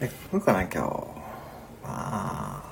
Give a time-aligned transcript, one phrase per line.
[0.00, 0.78] え、来るかな、今日。
[0.78, 0.86] ま
[1.82, 2.62] あ、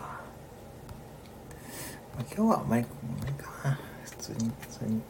[2.19, 2.88] 今日はあんまり、あん
[3.21, 3.77] まりかな。
[4.04, 5.03] 普通に、普通に。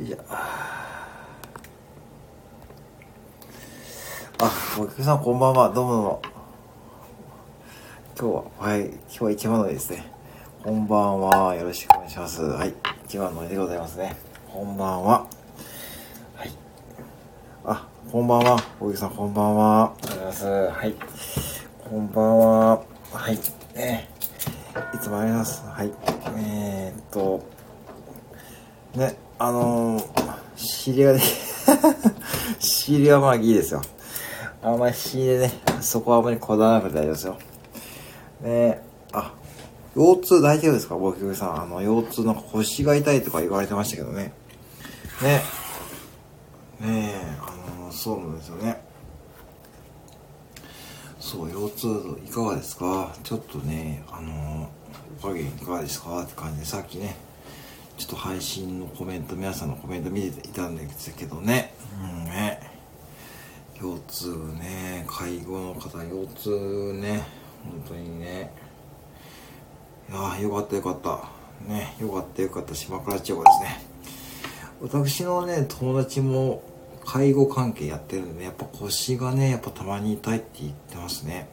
[0.00, 0.16] いしょ。
[0.30, 0.88] あ、
[4.78, 5.68] お客さんこんばんは。
[5.68, 6.22] どうもどうも。
[8.18, 10.10] 今日は、はい、今日は一番乗りですね。
[10.62, 11.54] こんばんは。
[11.56, 12.42] よろしくお願いします。
[12.42, 12.72] はい、
[13.04, 14.16] 一番乗りでございますね。
[14.50, 15.26] こんばんは。
[16.34, 16.50] はい。
[17.66, 18.56] あ、こんばんは。
[18.80, 19.92] お客さんこんばんは。
[20.24, 20.46] ます。
[20.46, 20.94] はい。
[21.90, 22.82] こんばんは。
[23.12, 23.38] はい。
[23.76, 24.08] ね。
[24.94, 25.62] いつもあります。
[25.66, 25.92] はい。
[26.38, 27.46] えー、っと、
[28.94, 30.04] ね、あのー、
[30.56, 31.20] 仕入れがね、
[32.58, 33.82] 仕入れはまあいいですよ。
[34.62, 35.52] あんまり仕入れね、
[35.82, 37.38] そこはあんまりこだわらなくて大丈夫ですよ。
[38.40, 39.34] ねあ、
[39.94, 40.96] 腰痛大丈夫ですか？
[40.96, 41.62] 僕さん。
[41.62, 44.32] あの、腰痛なんか腰が痛いとか言われてましたけどね。
[45.22, 45.42] ね。
[46.80, 48.82] ねえ、あの、そうなんですよね。
[51.24, 53.16] そう、腰痛いかがですか？
[53.22, 54.68] ちょっとね、あの、
[55.18, 56.22] おかげいかがですか？
[56.22, 57.16] って感じで、さっきね、
[57.96, 61.72] ちょっと配信のコメント、皆さんのコメント見ていたんですけどね。
[61.98, 62.60] うんね。
[63.80, 67.22] 腰痛ね、介護の方、腰痛ね、
[67.64, 68.52] 本当にね。
[70.10, 71.30] いやよかったよかった。
[71.66, 73.82] ね、よかったよかった、島倉千代子ですね。
[74.82, 76.62] 私のね、友達も
[77.04, 81.48] 介護関係やってるんで、ね、やっぱ腰がね、やっぱたまに痛いって言ってますね。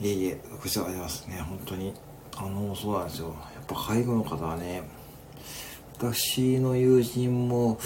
[0.00, 0.06] うん。
[0.06, 1.94] いえいえ、こちらありますね、本当に。
[2.36, 3.28] あの、そうなんですよ。
[3.28, 4.82] やっぱ介護の方はね、
[5.98, 7.78] 私の友人も、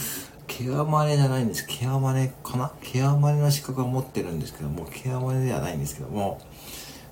[0.47, 1.67] ケアマネじゃないんです。
[1.67, 2.71] ケアマネかな？
[2.81, 6.41] ケアマネの資格は持ってるんですけども、ケアマネではないんですけども、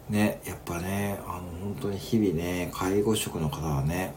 [0.08, 4.14] ね、やっぱね、あの、本当に日々ね、介護職の方はね、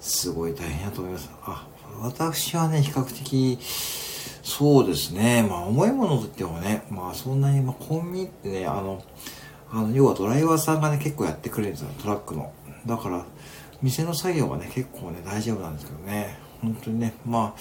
[0.00, 1.30] すごい大変だと思います。
[1.44, 1.66] あ、
[2.00, 3.58] 私はね、比較的、
[4.42, 9.02] そうですね、まあ、重いものといってもね、まあ、そんなに、まあ、コンビニってね、あの、
[9.70, 12.52] あの、要はドライバーさんがね、結構やってくれるんですよ、トラックの。
[12.86, 13.24] だから、
[13.82, 17.60] 店の作業はね、結構ね、大丈夫なんですけどね、本当にね、まあ、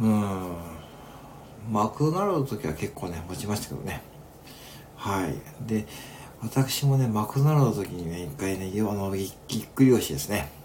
[0.00, 0.52] うん、
[1.70, 4.02] マクドナルドの時は結構ね、持ちましたけどね。
[4.96, 5.34] はい。
[5.66, 5.86] で、
[6.42, 10.61] 私もね、マクドナルドの時にね、一回ね、あの、ぎっくり腰ですね。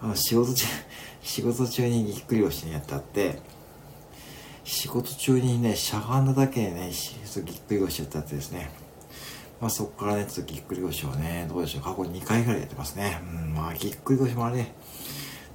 [0.00, 0.66] あの、仕事中、
[1.22, 3.40] 仕事中にぎっくり腰にやってあって、
[4.64, 6.90] 仕事中にね、しゃがんだだけでね、
[7.44, 8.70] ぎっくり腰やってあってですね。
[9.60, 13.20] まあそこからね、ちょっとぎっくり腰をね、どうでしょう、過去2回ぐらいやってますね。
[13.22, 14.72] うん、まあぎっくり腰もあれ、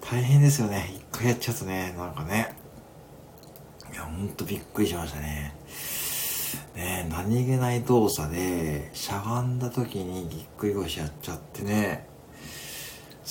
[0.01, 0.91] 大変ですよね。
[0.95, 2.55] 一回やっちゃうとね、なんかね。
[3.91, 5.55] いや、ほんとびっくりしましたね。
[6.75, 12.08] ね何気ない動作で、しゃがんだ時にぎっくり腰やっちゃってね、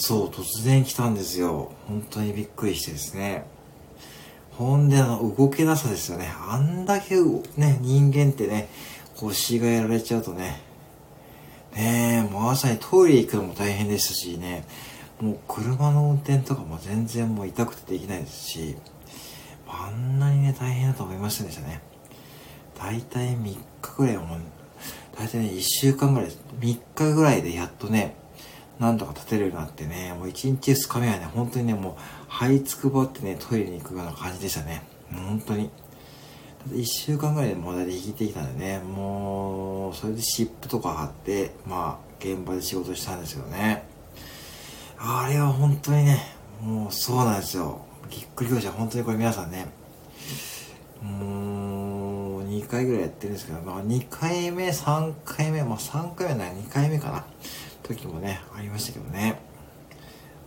[0.00, 1.72] そう、突然来たんですよ。
[1.88, 3.44] 本当にびっくりしてですね。
[4.52, 6.32] ほんで、あの、動けなさですよね。
[6.48, 7.16] あんだけ、
[7.56, 8.68] ね、人間ってね、
[9.16, 10.62] 腰がやられちゃうとね、
[11.74, 14.64] ねえ、もうまさにトイレ行くのも大変ですしね、
[15.20, 18.76] もう車の運転とかも全然もう痛くてできないですし、
[19.66, 21.82] あんなにね、大変だと思いませんでしたね。
[22.78, 24.38] 大体3日ぐらいも、
[25.18, 28.14] 大体ね、1週間ぐらい、3日ぐらいでやっとね、
[28.78, 31.96] なんとか立てるようになってね、もう1日2日目はね、本当にね、も
[32.28, 34.82] う、這いつくばってね、トイレに行くような感じでしたね。
[35.12, 35.70] 本当に。
[36.70, 43.84] 1週間ぐらいでもう大体引いてきたんでね、もう、それで湿布とか貼って、まあ、現場で仕事したんですよね。
[44.98, 47.80] あれは本当にね、もうそうなんですよ。
[48.10, 49.66] ぎっくり腰は本当にこれ皆さんね、
[51.02, 57.24] もう2回ぐらいやってるんですけど、まあ2回目、3回目、まあ3回目なら2回目かな、
[57.88, 59.40] 時もね、ありましたけどね。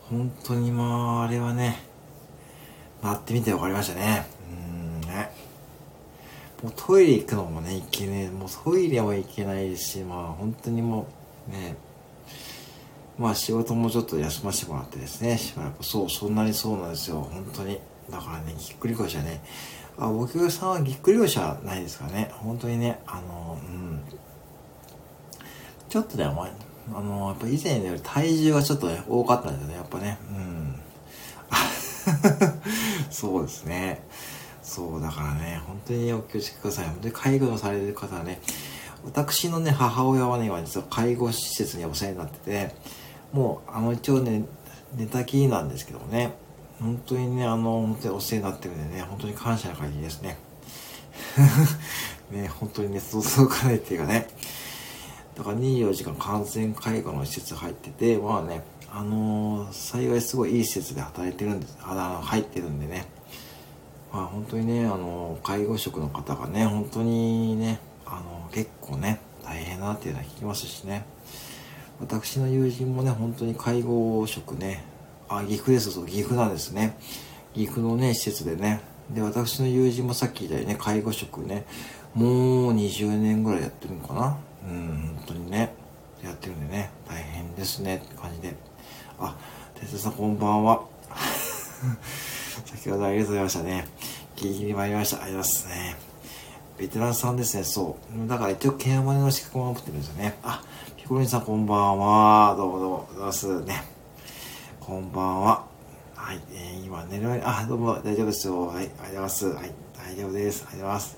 [0.10, 0.84] 本当にま
[1.22, 1.80] あ、あれはね、
[3.02, 4.26] なってみて分かりましたね。
[4.52, 5.32] うんね。
[6.62, 8.30] もうトイレ行くのもね、行けねえ。
[8.30, 11.08] もうトイレも行けないし、まあ本当にも
[11.50, 11.76] う、ね、
[13.18, 17.80] まあ仕事もちょっと休ませてもらってですね、しばらく、そう、そんなにそうなんですよ、本当に。
[18.12, 19.42] だからね、ぎっくり腰はね、
[19.98, 24.02] あ、僕さんはぎっくり腰はないですかね、本当にね、あの、うん。
[25.90, 26.52] ちょっとね、まあ、
[26.94, 30.76] あの、やっぱ以前より体重がちょっとね、多かったんですよね、やっぱね、うん。
[33.12, 34.04] そうですね。
[34.64, 36.86] そう、だからね、本当にお気をつけください。
[36.86, 38.42] 本当に介護のされる方はね、
[39.06, 42.76] 私のね、母親はね、今実は介護施設にお世話になってて、
[43.34, 44.46] もう、あの、一応ね、
[44.96, 46.34] 寝たきりなんですけどもね、
[46.80, 50.38] 本当にね、あの、本当にお世話になってるんでね、本当に感謝の限りですね。
[52.32, 54.28] ね、本当にね、想像かないっていうかね、
[55.36, 63.06] だから24時間感染介護の施設入ってて、まあね、あのー、幸いすごいいい施設で働いてるんです、あ、入ってるんでね、
[64.12, 71.06] まあ本当にね、あの、介護職の方がね、本当にね、ああの、結構ね、大変なっていうのは聞きますしね。
[72.02, 74.84] 私の友人もね、本当に介護職ね、
[75.30, 76.98] あ、岐阜です、そう、岐阜なんですね。
[77.54, 78.82] 岐阜のね、施設でね。
[79.12, 81.66] で、私の友人もさっき言ったようにね、介護職ね、
[82.14, 84.38] もう20年ぐらいやってるのかな。
[84.68, 85.74] うん、本当にね、
[86.24, 88.56] やってるんでね、大変ですねって感じで。
[89.20, 89.36] あ、
[89.76, 90.84] 哲さんこんばんは。
[92.66, 93.88] 先ほどありがとうございましたね。
[94.36, 95.24] ギリギリ参りました。
[95.24, 95.96] ありがとうございますね。
[96.78, 98.28] ベテランさんですね、そう。
[98.28, 100.38] だから一応、ケアマネの資格も持ってるんですよね。
[100.44, 100.64] あ、
[100.98, 102.56] ピコリンさんこんばんは。
[102.58, 103.84] どうもどうも、どうますね。
[104.80, 105.66] こんばんは。
[106.16, 108.68] はい、えー、今寝る前に、あ、どうも大丈夫ですよ。
[108.68, 109.48] はい、ありがとうございます。
[109.48, 110.66] はい、大丈夫です。
[110.68, 111.18] ありがとうございます。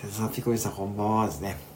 [0.00, 1.67] テツさん、ピコリンさんこんばんはですね。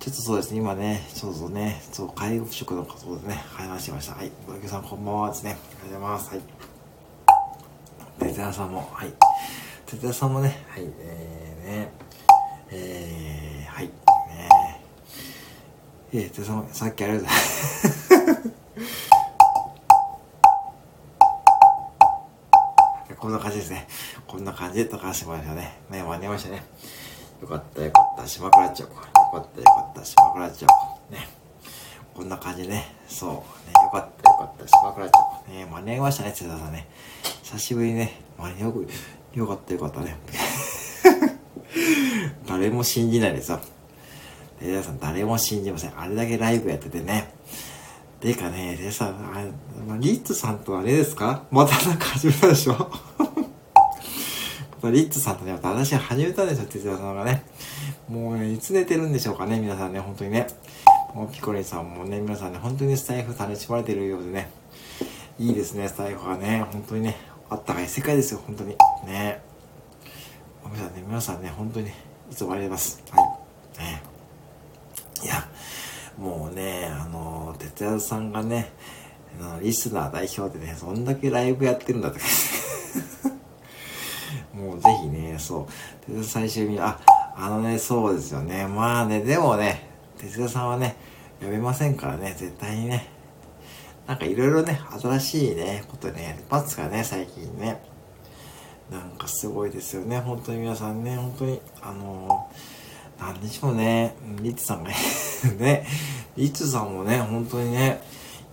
[0.00, 4.14] ちょっとそうですね、今ね、ちょうどね、そう、介護職のことでね、話しました。
[4.14, 5.50] はい、小池さんこんばんはですね。
[5.50, 6.30] ありがとうございます。
[6.30, 6.40] はい。
[8.18, 9.12] テツさんも、はい。
[9.84, 11.92] テツさんもね、はい、えー、ね、
[12.70, 13.90] えー、はい、ね
[16.14, 17.90] えー、テツさんもさっきありがとうございます。
[23.20, 23.86] こんな感じですね。
[24.26, 25.78] こんな感じで溶かしてもらいましたね。
[25.90, 26.64] ね、間に合いましたね。
[27.42, 28.26] よかったよかった。
[28.26, 28.80] 島倉町。
[28.80, 28.88] よ
[29.30, 30.04] かったよかった。
[30.04, 30.62] 島倉町。
[31.10, 31.28] ね。
[32.14, 32.94] こんな感じでね。
[33.08, 33.30] そう。
[33.32, 33.38] ね、
[33.82, 34.68] よかったよかった。
[34.68, 35.12] 島倉町。
[35.52, 36.86] ね、間に合いましたね、津田さんね。
[37.42, 38.20] 久しぶりにね。
[38.38, 38.86] 間に合う。
[39.34, 40.16] よかったよかったね。
[42.46, 43.60] 誰も信じないですよ。
[44.60, 45.98] で、皆さん誰も信じません。
[45.98, 47.32] あれだけライブやっててね。
[48.20, 49.44] てかね、でさ、あ
[49.98, 51.44] リッツさんとあれですか？
[51.50, 52.74] またなんか始めたでしょ？
[54.90, 57.44] リッツさんとね、また話始めたでしょ、哲也さんがね。
[58.10, 60.48] もうね、いつ寝てるんでしょうかね、皆さんね、本当にね。
[61.14, 64.50] もうピコリンさんもね、皆さんね、本当にスタイフ楽しまれてるようでね。
[65.38, 67.16] いいですね、スタイフはね、本当にね、
[67.48, 68.76] あったかい世界ですよ、本当に。
[69.06, 69.40] ね。
[70.64, 71.94] 皆さんね、皆さんね、本当に、ね
[72.32, 73.02] いつもありがとうございます。
[73.10, 73.20] は
[73.78, 73.78] い。
[73.78, 74.02] ね。
[75.22, 75.48] いや、
[76.18, 78.72] もうね、あの、哲也さんがね、
[79.40, 82.24] あのリスナー代表でね、そんだけライブやってるんだとか
[84.52, 85.66] もうぜひね、そう。
[86.06, 87.00] 哲也最終に、あ、
[87.40, 88.66] あのね、そうですよね。
[88.66, 89.88] まあね、でもね、
[90.18, 90.96] 哲也さんはね、
[91.40, 93.08] 呼べませんからね、絶対にね。
[94.06, 97.82] なんかいろいろね、新しいね、ことね、やりますからね、最近ね。
[98.90, 102.80] なんかすごいですよね、本当に皆さんね、本当に、あのー
[103.20, 104.14] なんでしょうね。
[104.40, 104.90] リッツさんが
[105.58, 105.86] ね、
[106.36, 108.02] リッツさんもね、本当にね、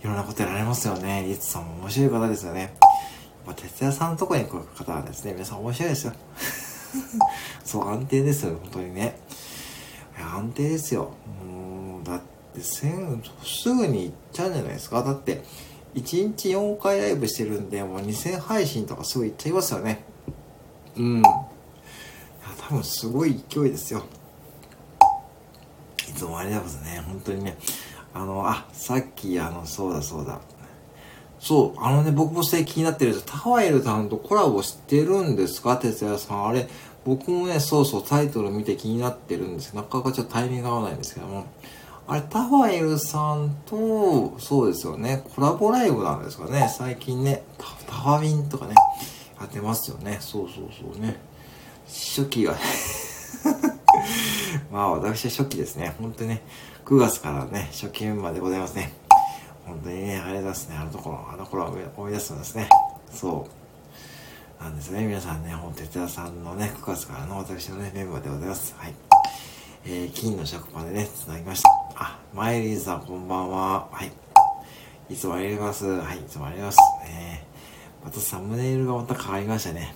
[0.02, 1.24] いろんなことやられますよね。
[1.26, 2.60] リッツさんも面白い方ですよね。
[2.60, 2.70] やっ
[3.46, 6.12] ぱ、哲也さんのとこに来る方はですね、皆さん面白いですよ。
[7.64, 9.18] そう、安定ですよ、本当にね。
[10.18, 11.10] 安定ですよ。
[11.46, 12.20] もう、だっ
[12.54, 15.02] て、すぐに行っちゃうんじゃないですか。
[15.02, 15.42] だって、
[15.94, 20.04] 1日4回ライブしてるんで、もう2000配信とかすぐ行っちゃいますよね。
[20.96, 21.18] うん。
[21.18, 21.28] いや、
[22.68, 24.02] 多分すごい勢いですよ
[26.08, 26.12] い。
[26.12, 27.02] つもありがとうございますね。
[27.06, 27.56] 本当にね。
[28.14, 30.40] あの、あ、さっき、あの、そうだそうだ。
[31.40, 35.76] そう、あのね、僕もそれ気になってるんですタワイルさんとコラボしてるんですか？
[35.76, 36.46] 哲也さん。
[36.46, 36.68] あれ、
[37.08, 41.46] 僕もね、そうそう、タイトル見て気になってるんですけど、なかなかちょっとタイミング合わないんですけども。
[42.06, 46.68] あれ、タワイルさんと、そうですよね、コラボライブなんですかね。
[46.68, 47.44] 最近ね、
[47.86, 48.74] タワウィンとかね、
[49.40, 50.18] やってますよね。
[50.20, 51.18] そうそうそうね。
[51.86, 52.54] 初期が
[54.70, 55.94] まあ私は初期ですね。
[55.98, 56.42] 本当にね、
[56.84, 58.92] 9月からね、初期メンバーでございますね。
[59.64, 60.76] 本当にね、ありがとうございますね。
[60.76, 62.68] あのところ、あの頃は思い出すんですね。
[63.10, 63.57] そう。
[64.60, 65.06] なんですね。
[65.06, 68.74] 皆さんね、本哲也さんのね、9月からの私のね、メンバーでございます。
[68.76, 68.94] はい。
[69.86, 71.70] えー、金の食パンでね、繋ぎました。
[71.94, 73.88] あ、マイリーさんこんばんは。
[73.92, 74.12] はい。
[75.08, 75.86] いつもありがとうございます。
[75.86, 77.12] はい、いつもありがとうございます。
[77.12, 77.46] ね
[78.04, 79.94] またサムネイルがまた変わりましたね。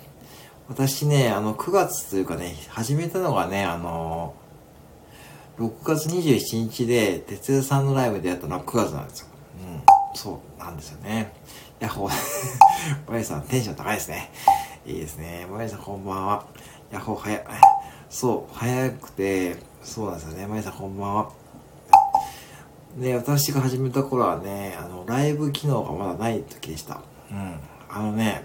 [0.68, 4.34] 私ね、あの、9月というかね、始めたのがね、あの、
[5.58, 9.26] 6月27日で、哲也さんのライブでやったのは9月なんですよ。
[9.60, 9.82] うん、
[10.14, 11.32] そうなんですよね。
[11.82, 14.30] ヤッホー、マリ さんテンション高いですね。
[14.86, 15.48] いいですね。
[15.50, 16.44] マリさんこんばんは。
[16.92, 17.44] ヤッホー早い。
[18.08, 20.46] そう、早くて、そうなんですよね。
[20.46, 21.30] マリさんこんばんは。
[22.96, 27.00] で、私が始めた頃はね、あの、ライブ機能がまだない時でした。
[27.32, 27.58] うん。
[27.90, 28.44] あのね、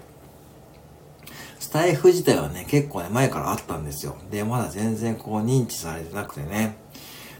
[1.60, 4.16] スタイフ自体はね、結構ね、前からあったんですよ。
[4.32, 6.76] で、まだ全然こう認知されてなくてね。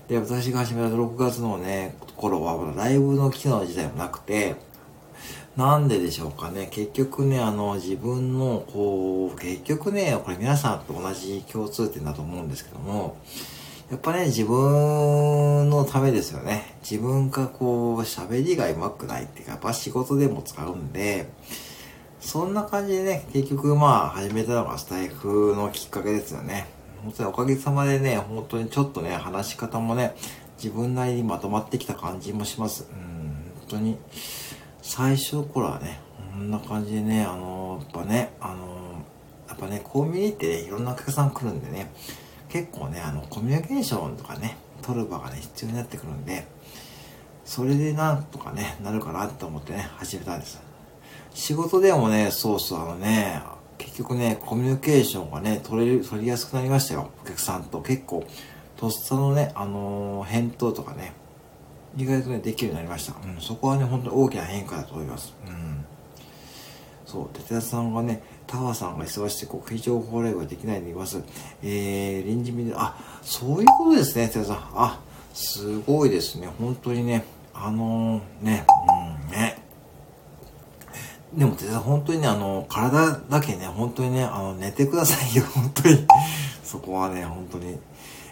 [0.07, 4.68] で、私が始めた6月のね、頃は、まだライブの機能自体もなくて、
[5.59, 6.69] なんででしょうかね。
[6.71, 13.17] 結局ね、あの、自分の、こう、結局ね、これ皆さんと同じ共通点だと思うんですけども、
[13.91, 16.77] やっぱね、自分のためですよね。
[16.89, 21.29] 自分がこう、喋りが上手くないっていうか、やっぱ仕事でも使うんで、
[22.21, 26.69] そんな感じでね、結局まあ始めたのがスタイフのきっかけですよね。
[27.03, 30.15] 本当におかげさまでね、本当にちょっとね、話し方もね、
[30.57, 32.87] 自分なりにまとまってきた感じもします。
[32.93, 32.99] うん、
[33.59, 33.99] 本当に、
[34.89, 36.01] 最初の頃はね、
[36.33, 39.05] こんな感じでね、あの、やっぱね、あの、
[39.47, 41.93] やっぱね、コンビニってね、いろんなお客さん来るんでね、
[42.49, 46.47] 結構ね、あの、コミュニケーションとかね、取る場がね、必要になってくるんで、
[47.45, 50.59] それでなんとかね、なるかなと思ってね、始めたんです。
[51.35, 53.43] 仕事でもね、そうそう、あのね、
[53.77, 57.11] 結局ね、コミュニケーションがね、取れる、取りやすくなりましたよ。
[57.23, 58.27] お客さんと結構、
[58.79, 61.13] とっさのね、あのー、返答とかね、
[61.99, 63.15] 意外とね、できるようになりました。
[63.21, 65.35] うん、そこはね、本当に大きな変化だと思います。
[65.47, 65.85] うん。
[67.05, 71.21] そう、哲也さんがね、タワーさんが忙しくて国費情報ライブができないでいます。
[71.63, 74.59] えー、臨時見で、あ、そういうことですね、哲也さん。
[74.75, 75.01] あ、
[75.35, 76.49] すごいですね。
[76.59, 78.65] 本当にね、あのー、ね、
[79.27, 79.59] うん、ね。
[81.35, 86.07] でも、哲也さん、本当にね、あの、体だけね、本当にね、あの、寝てくださいよ、本当に。
[86.63, 87.77] そこはね、本当に。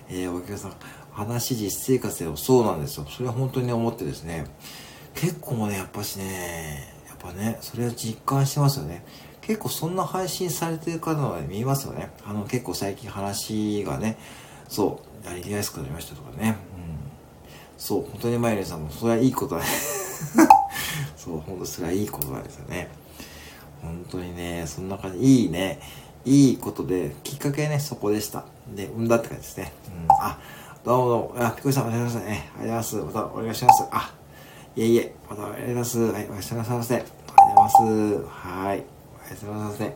[0.08, 0.72] えー、お客さん、
[1.16, 3.06] 話、実生活でもそうなんですよ。
[3.08, 4.44] それは本当に思ってですね、
[5.14, 9.02] 結構もね、やっぱしね、やっぱね、それは実感してますよね。
[9.40, 12.10] 結構そんな配信されてる方は見えますよね。
[12.26, 14.18] あの、結構最近話がね、
[14.68, 16.48] そう、やりやすくなりましたとかね。
[16.50, 16.58] うん。
[17.78, 19.66] そう、本当にマイレンさんも、それはいいことだね。
[21.16, 22.90] そう、本当それはいいことなんですよね。
[23.80, 25.80] 本当にね、そんな感じ、いいね。
[26.26, 28.44] いいことで、きっかけね、そこでした。
[28.74, 29.72] で、産んだって感じですね。
[29.88, 30.06] うん。
[30.10, 30.38] あ、
[30.86, 31.44] どうもどうも。
[31.44, 32.48] あ、ピコさんお願いしますね。
[32.60, 33.26] ありがとうございます。
[33.26, 33.88] またお願いします。
[33.90, 34.14] あ、
[34.76, 35.98] いえいえ、またお願いします。
[35.98, 36.94] はい、おやすみなさいませ。
[36.94, 37.82] ありがとうございます。
[38.28, 38.84] はい。
[39.18, 39.84] おやすみなさいませ。
[39.84, 39.94] ね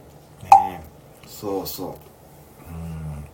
[1.29, 1.89] そうそう。
[1.91, 1.95] う
[2.73, 3.25] ん。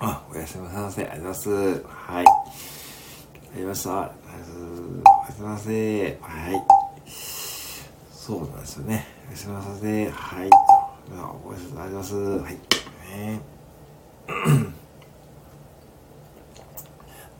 [0.00, 1.02] あ、おやすみなさいませ。
[1.02, 1.84] ありがとうございます。
[1.86, 2.26] はい。
[2.26, 2.32] あ
[3.54, 4.00] りました。
[4.00, 5.06] ありがとうございます。
[5.06, 6.18] おやすみなさいませ。
[6.20, 6.64] はい。
[8.10, 9.06] そうなんですよね。
[9.28, 10.10] おやすみなさいませ。
[10.10, 10.50] はい。
[11.46, 12.14] おやすみなさいませ。
[12.16, 12.58] はい。
[13.14, 13.40] ね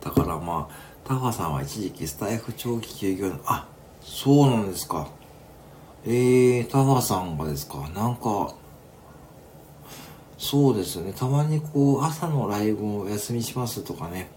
[0.00, 3.66] だからまあ、タファさんは一時期スタイフ長期休業の、あ、
[4.00, 5.08] そうなんですか。
[6.06, 7.88] えー、タファさんがですか。
[7.94, 8.54] なんか、
[10.38, 11.12] そうですよね。
[11.12, 14.30] たまにこう、朝のライブをお休みしますとかね、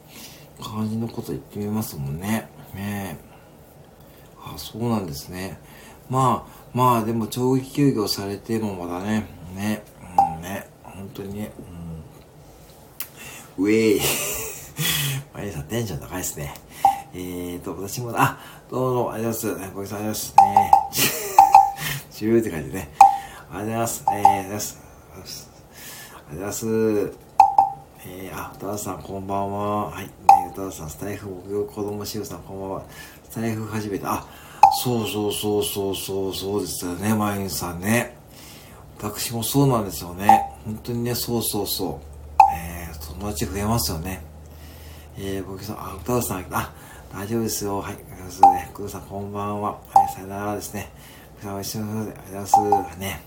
[0.62, 2.50] 感じのこと言ってみますもんね。
[2.74, 3.34] ねえ
[4.46, 5.60] あ、そうなんですね。
[6.10, 9.84] まあ、まあでも長期休業されてもまだね、ね、
[10.36, 11.51] うんね、本当にね、
[13.58, 14.01] うん、ウェイ。
[15.34, 16.53] マリさんテンション高いですね。
[17.13, 18.39] えーと、私も、あ、
[18.70, 19.75] どうも、ありがとうございます。
[19.75, 20.36] ごちそうさまです。
[20.38, 20.72] ね。
[22.12, 22.89] チューって感じでね。
[23.51, 24.03] ありがとうございます。
[24.08, 24.80] えー、ありがとうございます。
[25.13, 27.24] ありがとうございます。
[28.06, 29.89] えー、あ、歌田さんこんばんは。
[29.92, 30.06] はい。
[30.06, 30.12] ね、
[30.51, 32.84] 歌田さん、スタイフ木曜子供しゅうさんこんばんは。
[33.30, 34.13] スタイフ始めた。
[34.13, 34.27] あ、
[34.84, 38.18] そうそうそうそうそうそうですよね、まゆさんね。
[39.00, 40.51] 私もそうなんですよね。
[40.65, 42.13] 本当にね、そうそうそう。
[42.56, 44.33] えー、友達増えますよね。
[45.17, 46.74] えー、僕さん、あ、歌うさん、あ、
[47.13, 47.79] 大丈夫ですよ。
[47.79, 47.93] はい。
[47.93, 48.74] ありがとうございます。
[48.74, 49.72] 工藤さん、こんばんは。
[49.72, 49.77] は
[50.10, 50.91] い、さよならですね。
[51.43, 52.98] さん、おいしいので、ありがとうございます。
[52.98, 53.22] ね。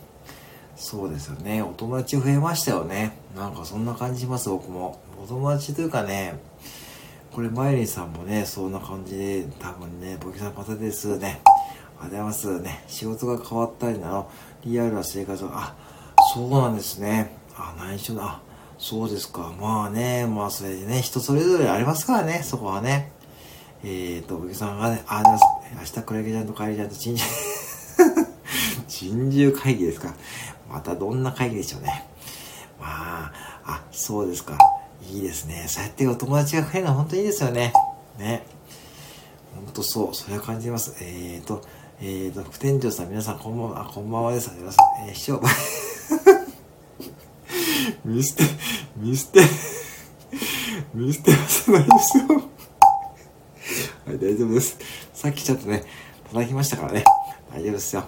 [0.75, 1.63] そうですよね。
[1.63, 3.17] お友達増えましたよね。
[3.37, 5.01] なんかそんな感じします、僕も。
[5.23, 6.39] お友達というかね、
[7.33, 11.41] これ、マイリンさんもね、そんな感じで、多分ね、僕さんまたですね。
[11.45, 11.55] あり
[12.01, 12.85] がとうございますね。
[12.89, 14.31] 仕事が変わったりなの、
[14.65, 15.75] リアルな生活が、あ、
[16.35, 17.31] そうなんですね。
[17.57, 18.41] あ、内緒だ。
[18.79, 19.53] そうですか。
[19.59, 23.13] まあね、まあそれでね、人それぞれありますからね、そこはね。
[23.83, 25.23] えーと、ぶけさんがね、あ、
[25.79, 28.27] 明日クラゲちゃんと帰りちゃんと珍獣
[28.89, 30.15] 珍獣会議ですか。
[30.69, 32.05] またどんな会議でしょうね。
[32.81, 33.33] まあ、
[33.65, 34.59] あ、そうですか。
[35.11, 35.67] いいですね。
[35.69, 37.73] そうやってお友達が増えるのは本当にいいですよね。
[38.19, 38.45] ね。
[39.55, 40.15] ほんとそう。
[40.15, 40.95] それは感じます。
[41.01, 41.63] えーと、
[42.01, 44.51] えーと、副店長さん、皆さんこんばんは、こんばんはです。
[45.07, 45.41] えー、師匠。
[48.07, 48.45] 見捨て、
[48.97, 49.41] 見捨て、
[50.95, 52.25] 見捨てはせないですよ。
[54.07, 54.79] はい、大丈夫です。
[55.13, 55.83] さっきちょっとね、
[56.31, 57.03] 叩きましたからね。
[57.53, 58.05] 大丈夫ですよ。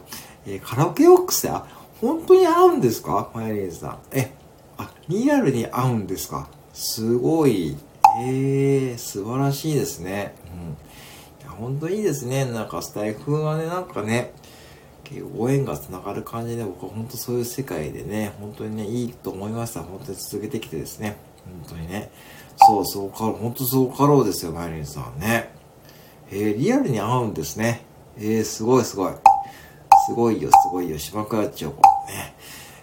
[0.47, 1.67] えー、カラオケボックスや、
[2.01, 3.29] 本当に合うんですか？
[3.35, 3.99] マヨネーズさん。
[4.13, 4.33] え、
[4.77, 6.49] あ、リアルに合うんですか？
[6.73, 7.77] すごい。
[8.21, 10.37] えー、素晴らしいですね。
[10.53, 10.61] うん。
[11.43, 12.45] いや、本当いいですね。
[12.45, 14.33] なんかスタイフはね、なんかね、
[15.21, 19.83] ご縁がつながる感じで、僕は本当そういう世界でね、本当にね、いいと思いました。
[19.83, 21.17] 本当に続けてきてですね。
[21.67, 22.11] 本当にね。
[22.57, 25.51] そうそうかろう、本当そうかろうですよ、マイリンさんね。
[26.31, 27.83] えー、リアルに合うんですね。
[28.19, 29.13] えー、すごいすごい。
[30.07, 31.83] すごいよ、すごいよ、島倉千代子。
[32.09, 32.35] ね。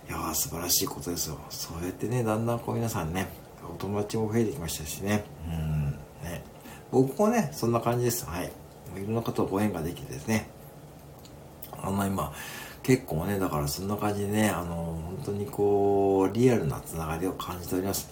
[0.07, 1.37] いやー、素晴らしいことですよ。
[1.49, 3.27] そうやってね、だんだんこう皆さんね、
[3.73, 5.23] お友達も増えてきましたしね。
[5.47, 5.91] うん、
[6.23, 6.43] ね。
[6.91, 8.25] 僕もね、そんな感じです。
[8.25, 8.51] はい。
[8.95, 10.47] いろんな方とご縁ができてですね。
[11.85, 12.33] あの今、
[12.81, 18.09] 結構ね、だからそんな感じでね、あの、本当にこう、リアルなつながりを感じております。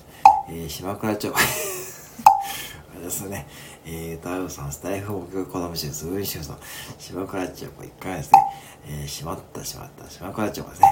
[0.50, 1.30] えー、島倉町。
[1.34, 3.48] あれですね。
[3.86, 6.58] えー、太陽さん、スタイフ目標子供しすぐにしさん、
[7.00, 8.40] 島倉町、これ1回目ですね。
[8.88, 10.88] えー、しまった、しまった、島倉町ですね。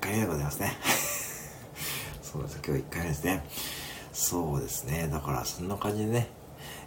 [0.00, 0.76] 回目でございますね。
[2.22, 3.44] そうです、今日1回目ですね。
[4.12, 5.08] そうですね。
[5.10, 6.28] だからそんな感じでね。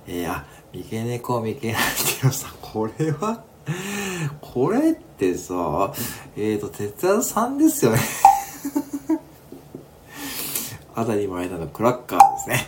[0.08, 3.44] えー、あ、三毛猫、三毛なんていうさ、これは
[4.42, 5.94] これってさ、
[6.36, 8.00] えっ、ー、と、哲也さんですよね
[10.96, 12.68] あたり前なのクラッカーですね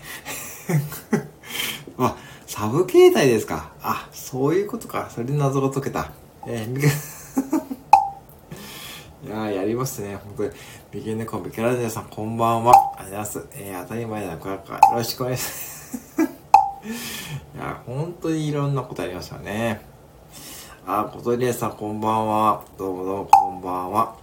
[1.98, 2.15] あ、
[2.46, 3.72] サブ携帯ですか。
[3.81, 5.10] あ、そういうことか。
[5.13, 6.12] それで謎が解けた。
[6.48, 6.79] えー、
[9.27, 10.15] いや、やりますね。
[10.15, 10.51] 本当に。
[10.91, 12.74] ビギンネコンビキャラジオさん、こんばんは。
[12.98, 13.48] ありがとうございます。
[13.53, 14.91] えー、当たり前なクラッカー。
[14.91, 15.91] よろしくお願いします。
[17.55, 19.91] いや、本当にいろんなことありましたね。
[20.94, 22.66] あ、ことりえさん、こんばんは。
[22.78, 24.18] どうもどうも、こんばんは。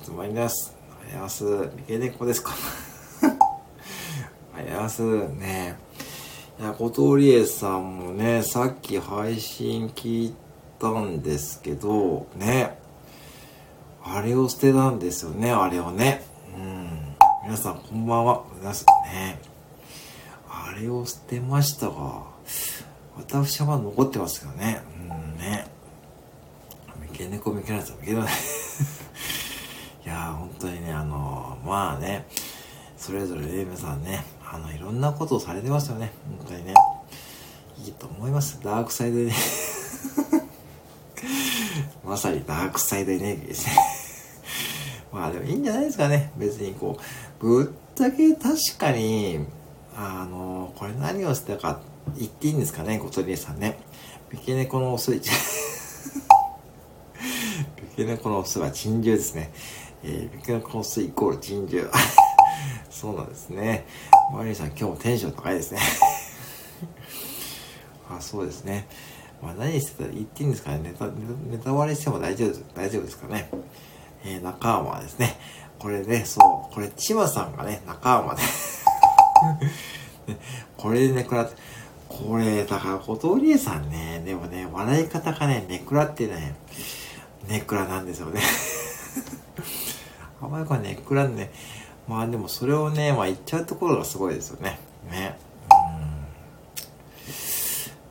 [0.00, 0.74] いつもあります。
[1.02, 1.68] ありがとうございます。
[1.76, 2.54] 三毛猫ですか
[4.56, 5.02] ありがとうございます。
[5.34, 5.76] ね
[6.58, 10.34] いや、ことりえさんもね、さっき配信聞い
[10.80, 12.78] たんですけど、ね。
[14.02, 16.24] あれを捨てたんですよね、あれをね。
[16.56, 17.14] うん。
[17.44, 18.42] 皆さん、こんばんは。
[18.58, 19.38] 皆さんね。
[20.48, 22.22] あれを捨てましたが、
[23.18, 24.80] 私は残ってますけどね。
[25.10, 25.75] うんね。
[27.16, 27.96] 毛猫見けないですよ。
[28.04, 28.30] けどね
[30.04, 32.26] いや本当にね、あのー、まあね、
[32.98, 36.12] それぞれね、皆さんね、あの、いろんなことをされてますよね。
[36.38, 36.74] 本当にね。
[37.84, 38.60] いいと思います。
[38.62, 39.34] ダークサイドでね
[42.04, 43.72] まさにダークサイドエネルギーですね
[45.12, 46.32] まあでもいいんじゃないですかね。
[46.36, 46.98] 別にこ
[47.40, 49.46] う、ぶっちゃけ確かに、
[49.96, 51.80] あのー、これ何をしてたか
[52.16, 53.78] 言っていいんですかね、小鳥さんね。
[54.32, 55.30] 三毛猫のおスイッチ
[57.96, 59.50] 毛猫の巣は珍獣ですね。
[60.04, 61.90] えー、毛猫の巣イコール珍獣。
[62.90, 63.86] そうなんですね。
[64.34, 65.80] マリーさん今日もテンション高いですね。
[68.10, 68.86] あ、そうですね。
[69.42, 70.80] まあ何してたら言っていいんですかね。
[70.82, 73.48] ネタ、ネタ割れしても大丈夫です、大丈夫ですかね。
[74.24, 75.38] えー、中はですね。
[75.78, 78.42] これね、そう、これ、千葉さんがね、中浜で
[80.76, 81.56] これでね、くらって、
[82.08, 86.56] これ、だから、小鳥さんね、でもね、笑い方がね、めくらってね、
[87.48, 88.40] ネクラなんですよね
[90.40, 91.50] あまりこれネクラね。
[92.06, 94.78] まあでもそれをね、まあ言っちゃうところがすごいですよね。
[95.10, 95.38] ね。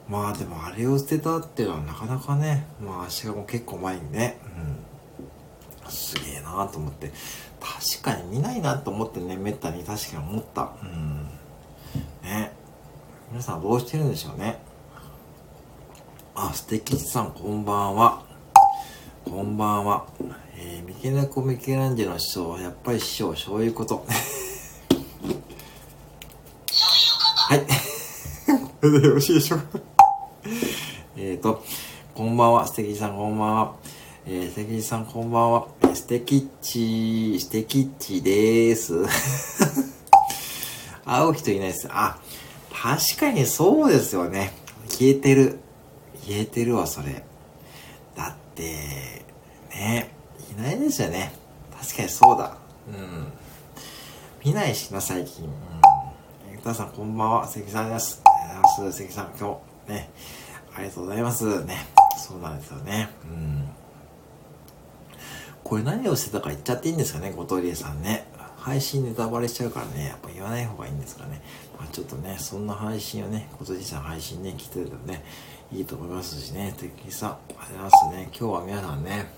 [0.09, 0.13] うん。
[0.13, 4.39] まあでもあれを捨てたっていうのはなかなかね、まあ足がもう結構前にね、
[5.83, 5.91] うん。
[5.91, 7.11] すげえなと思って。
[7.59, 10.71] 確かに見ないなと思ってね、めったに確かに思った。
[10.81, 11.29] うん。
[12.23, 12.51] ね。
[13.31, 14.59] 皆さんどうしてるんでしょうね。
[16.33, 18.24] あ、素敵さんこんばんは。
[19.25, 20.05] こんばんは。
[20.55, 24.05] えー、ミケナコミケランジェの師匠はやっぱり師匠、そういうこと。
[27.49, 27.59] はい。
[28.79, 29.79] これでよろしいでしょうか。
[31.17, 31.63] えっと、
[32.13, 32.67] こんばんは。
[32.67, 33.75] 素敵さんこんばんは。
[34.27, 35.67] えー、素敵さんこんばんは。
[35.93, 38.93] 素敵っち、素敵っちでーす。
[41.03, 41.87] 会う人いないです。
[41.89, 42.19] あ、
[42.71, 44.53] 確かにそうですよね。
[44.87, 45.59] 消えてる。
[46.25, 47.25] 消えてるわ、それ。
[48.55, 49.25] って、
[49.69, 50.09] ね
[50.57, 51.33] いないですよね。
[51.77, 52.57] 確かにそうだ。
[52.87, 53.33] うん。
[54.43, 55.43] 見ないしな、最近。
[55.43, 55.51] うん。
[56.53, 57.47] ゆたさん、こんばんは。
[57.47, 58.21] 関さんです。
[58.25, 58.97] ありがとうございます。
[59.03, 60.09] 関さん、今日、ね。
[60.73, 61.65] ありがとうございます。
[61.65, 61.85] ね。
[62.17, 63.09] そうなんですよね。
[63.25, 63.69] うん。
[65.63, 68.27] これ何をしてたか言っちゃっていいんですかね、ごとりえさんね。
[68.57, 71.41] 配信ネタバレしちゃうからね、やっぱ言わない方がいいんですかね。
[71.77, 75.23] まあ、ちょっとね、そんな配信をね、ごとりえさん配信ね、来てるとね、
[75.75, 77.37] いいと思いますしね、敵さん、あ
[77.69, 78.29] りますね。
[78.31, 79.29] 今日は皆さんね、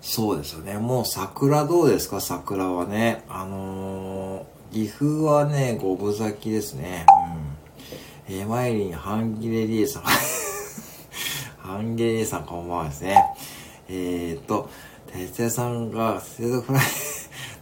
[0.00, 0.76] そうですよね。
[0.78, 2.20] もう桜どうですか？
[2.20, 3.22] 桜はね。
[3.28, 7.06] あのー、岐阜はね、五分咲きですね。
[8.28, 8.34] うん。
[8.34, 10.02] えー、マイリン、ハンギレリエさん。
[11.58, 13.24] ハンギレリエさんこんばんはですね。
[13.88, 14.68] えー、っと、
[15.12, 16.82] 哲也さんが、セドフライ、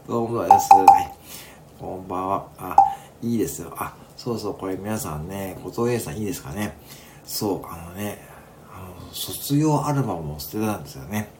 [0.09, 0.71] どうもです。
[0.73, 1.15] はい。
[1.79, 2.49] こんばんは。
[2.59, 2.77] あ、
[3.21, 3.75] いいですよ。
[3.77, 6.79] あ、そうそう、これ皆さんね、後藤英さんいいですかね？
[7.33, 8.19] そう、あのね、
[8.75, 11.31] あの、卒業アルバムを捨てたんですよね。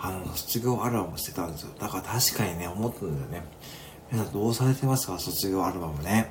[0.00, 1.72] あの、卒業アルバムしてたんですよ。
[1.80, 3.44] だから確かにね、思ったんだよね。
[4.12, 5.18] 皆さんどうされてますか？
[5.18, 6.30] 卒業アルバムね。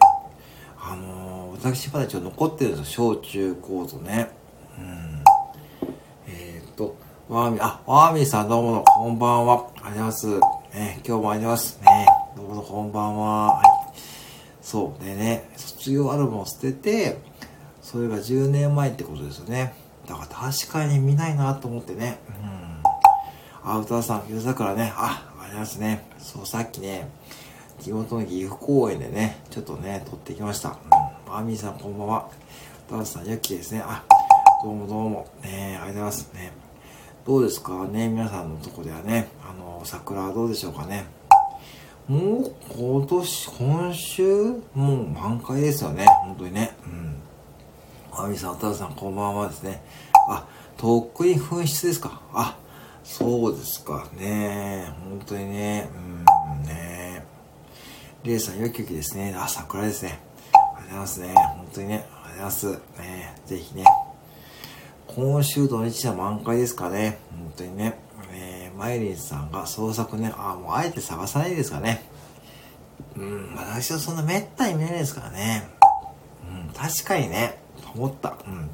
[0.79, 3.13] あのー、私まだちょっと残ってるんですよ。
[3.13, 4.31] 小中高とね。
[4.77, 5.23] うん。
[6.27, 6.95] えー、っと、
[7.27, 9.67] ワーミー、あ、ワーミーさんどうもこんばんは。
[9.83, 10.27] ありがとうございます。
[10.77, 11.77] ね、今日もあります。
[11.81, 12.07] ね、
[12.37, 13.47] どうもこんばんは。
[13.55, 13.65] はい。
[14.61, 15.03] そう。
[15.03, 17.30] でね、卒業アルバムを捨てて、
[17.81, 19.73] それが10年前ってことですよね。
[20.07, 22.19] だから確かに見ないなと思ってね。
[23.63, 23.71] うん。
[23.71, 26.05] あ、歌田さん、夜桜ね、あ、ありますね。
[26.19, 27.09] そう、さっきね、
[27.79, 30.77] 地元の岐阜公園でね、ちょっとね、撮ってきました。
[31.27, 31.35] うん。
[31.35, 32.29] アミーさん、こんばんは。
[32.87, 33.81] 歌田さん、ユッキーですね。
[33.85, 34.03] あ、
[34.63, 35.27] どうもどうも。
[35.43, 36.51] ねありがとうございますね。
[37.25, 37.85] どうですか？
[37.85, 41.05] ね皆さんのとこではね、あの、桜はどうでしょうかね。
[42.07, 44.23] もう今年、今週、
[44.73, 46.05] もう満開ですよね。
[46.25, 46.75] 本当にね。
[46.85, 47.15] うん。
[48.23, 49.81] あみさん、おたさん、こんばんはですね。
[50.27, 50.45] あ、
[50.77, 52.21] とっくに紛失ですか。
[52.33, 52.55] あ、
[53.03, 54.93] そうですかね。
[55.09, 55.89] 本当にね。
[55.95, 57.25] うん、ね。
[58.23, 59.33] レイさん、よきよきですね。
[59.35, 60.19] あ、桜ですね。
[60.53, 61.33] ありがとうございますね。
[61.33, 61.95] 本当にね。
[61.95, 62.67] ありがとうございます。
[62.99, 63.35] ね。
[63.47, 63.85] ぜひね。
[65.07, 67.17] 今週土日は満開ですかね。
[67.31, 67.97] 本当にね。
[68.33, 72.07] えー、マイリンさんが創作ね、あ、もうあえて探さないですかね。
[73.17, 75.67] うん、私はそんな滅多に見えないですからね。
[76.47, 77.59] うん、確かにね、
[77.95, 78.35] 思った。
[78.47, 78.69] うん。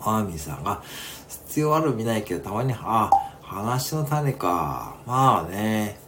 [0.00, 0.82] アーミーさんが、
[1.28, 3.10] 必要ある見ないけど、たまに、あ、
[3.42, 4.96] 話の種か。
[5.06, 5.98] まあね。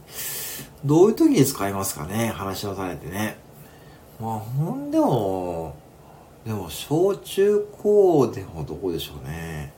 [0.85, 3.37] どういう時に使いますかね、話の種ってね。
[4.21, 5.75] まあ、ほんでも、
[6.45, 9.73] でも、小中高でもどこでしょうね。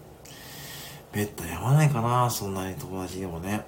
[1.13, 3.65] めったに会わないかな、そんなに友達でもね。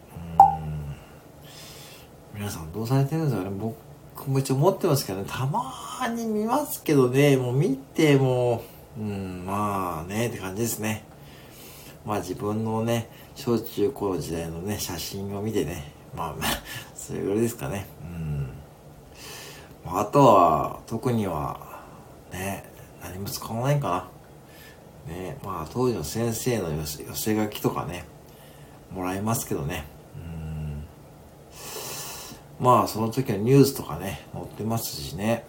[2.35, 2.41] うん。
[2.41, 3.77] 皆さんどうされてるんですかね僕
[4.27, 8.63] も一応持ってますけどね、たまーに見ますけどね、もう見ても、
[8.99, 11.05] うん、まあね、って感じですね。
[12.05, 16.63] まあ自分のね、小中高時代のね、写真を見てね、まあまあ、
[16.95, 17.87] それぐらいですかね。
[18.03, 18.51] うん。
[19.87, 21.59] あとは、特には、
[22.33, 22.65] ね、
[23.03, 24.09] 何も使わないか
[25.09, 25.15] な。
[25.15, 28.05] ね、まあ当時の先生の寄せ寄せ書きとかね、
[28.91, 29.94] もらいますけどね。
[32.65, 35.45] まあその時はニュースとかね、載ってますしね。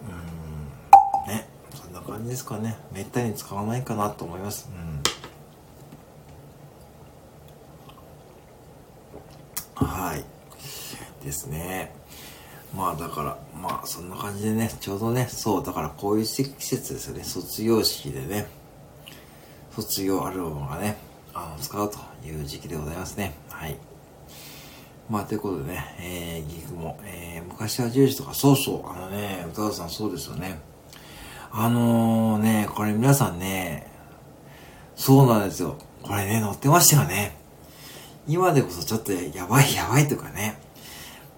[1.26, 2.76] うんね、そんな感じですかね。
[2.92, 4.68] めったに使わないかなと思います。
[9.80, 10.24] うん、はい。
[11.24, 11.94] ですね。
[12.76, 17.24] まあだから、まあそんな感じでね、ちょうどね、そう、だからこういう季節ですよね。
[17.24, 18.46] 卒業式でね。
[19.74, 20.98] 卒業アルバムがね、
[21.32, 23.32] あの、使うという時期でございますね。
[23.48, 23.78] はい。
[25.08, 30.58] まあ、ということでね、えー、ギグも、えー、昔は10時とか、そうそう、あのね、歌田さんそうですよね。
[31.52, 33.86] あのー、ね、これ皆さんね、
[34.96, 35.76] そうなんですよ。
[36.02, 37.36] これね、載ってましたよね。
[38.26, 40.58] 今でこそちょっとやばいやばいとかね。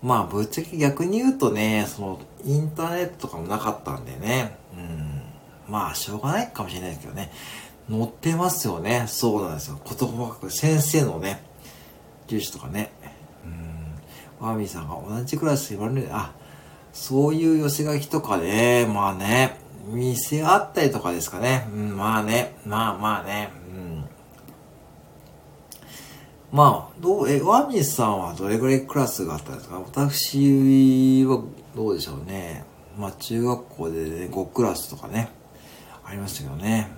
[0.03, 7.31] まあ、ぶっちゃけ逆に言うとね、その、インターネットとかもなかったんでね、うん、まあ、しょうがないかもしれないですけどね。
[7.91, 9.05] 載ってますよね。
[9.09, 9.81] そうなんですよ。
[9.85, 11.43] 言葉書く先生のね、
[12.29, 12.93] 住所とかね。
[14.40, 14.48] うん。
[14.48, 16.33] ワミさんが同じクラス言われる、あ、
[16.92, 21.68] そういう寄せ書きとかで、まあね、店あったりとかですかね。
[21.72, 24.05] うん、まあね、まあまあね、うん。
[26.51, 29.79] まあ、どう、え、ワミさんはどれぐらいクラスがあったんですか？
[29.79, 31.42] 私は
[31.77, 32.64] どうでしょうね。
[32.98, 35.31] まあ中学校でね、5クラスとかね、
[36.05, 36.90] ありましたけどね。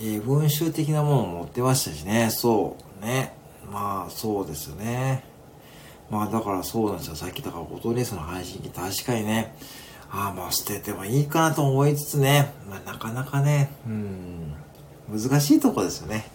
[0.00, 3.36] え、文集的なものを持ってましたしね、そうね。
[3.70, 5.24] まあ、そうですよね。
[6.10, 7.16] まあ、だからそうなんですよ。
[7.16, 9.54] さっきだから、オトレースの配信機、確かにね、
[10.10, 14.54] ああ、まあ、捨ててもいいかなと思いつつね、まあ、なかなかね、うん、
[15.08, 16.26] 難しいとこですよね。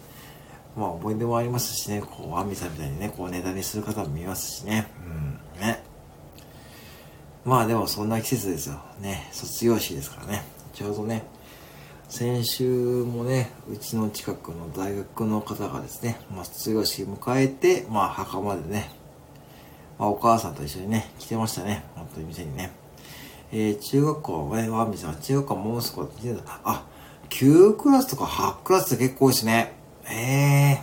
[0.76, 4.88] まあ、思い出もありますしね、こう、アミさんみたいにね、こう、ネタにする方も見ますしね、
[5.56, 5.82] うん、ね。
[7.44, 8.80] まあ、でも、そんな季節ですよ。
[9.00, 10.44] ね、卒業式ですからね。
[10.72, 11.24] ちょうどね、
[12.08, 12.64] 先週
[13.04, 18.90] もね、うちの近くの大学の方がですね、まあ、卒業式迎えて、まあ、墓までね、
[19.98, 21.84] まあ、お母さんと一緒にね、来てましたね。
[21.94, 22.70] 本当に店にね。
[23.52, 26.10] えー、中学校、えー、ワーミさん、中学校もう少し、
[26.64, 26.86] あ、
[27.28, 29.74] 9クラスとか8クラスって結構多いしね。
[30.10, 30.82] ええ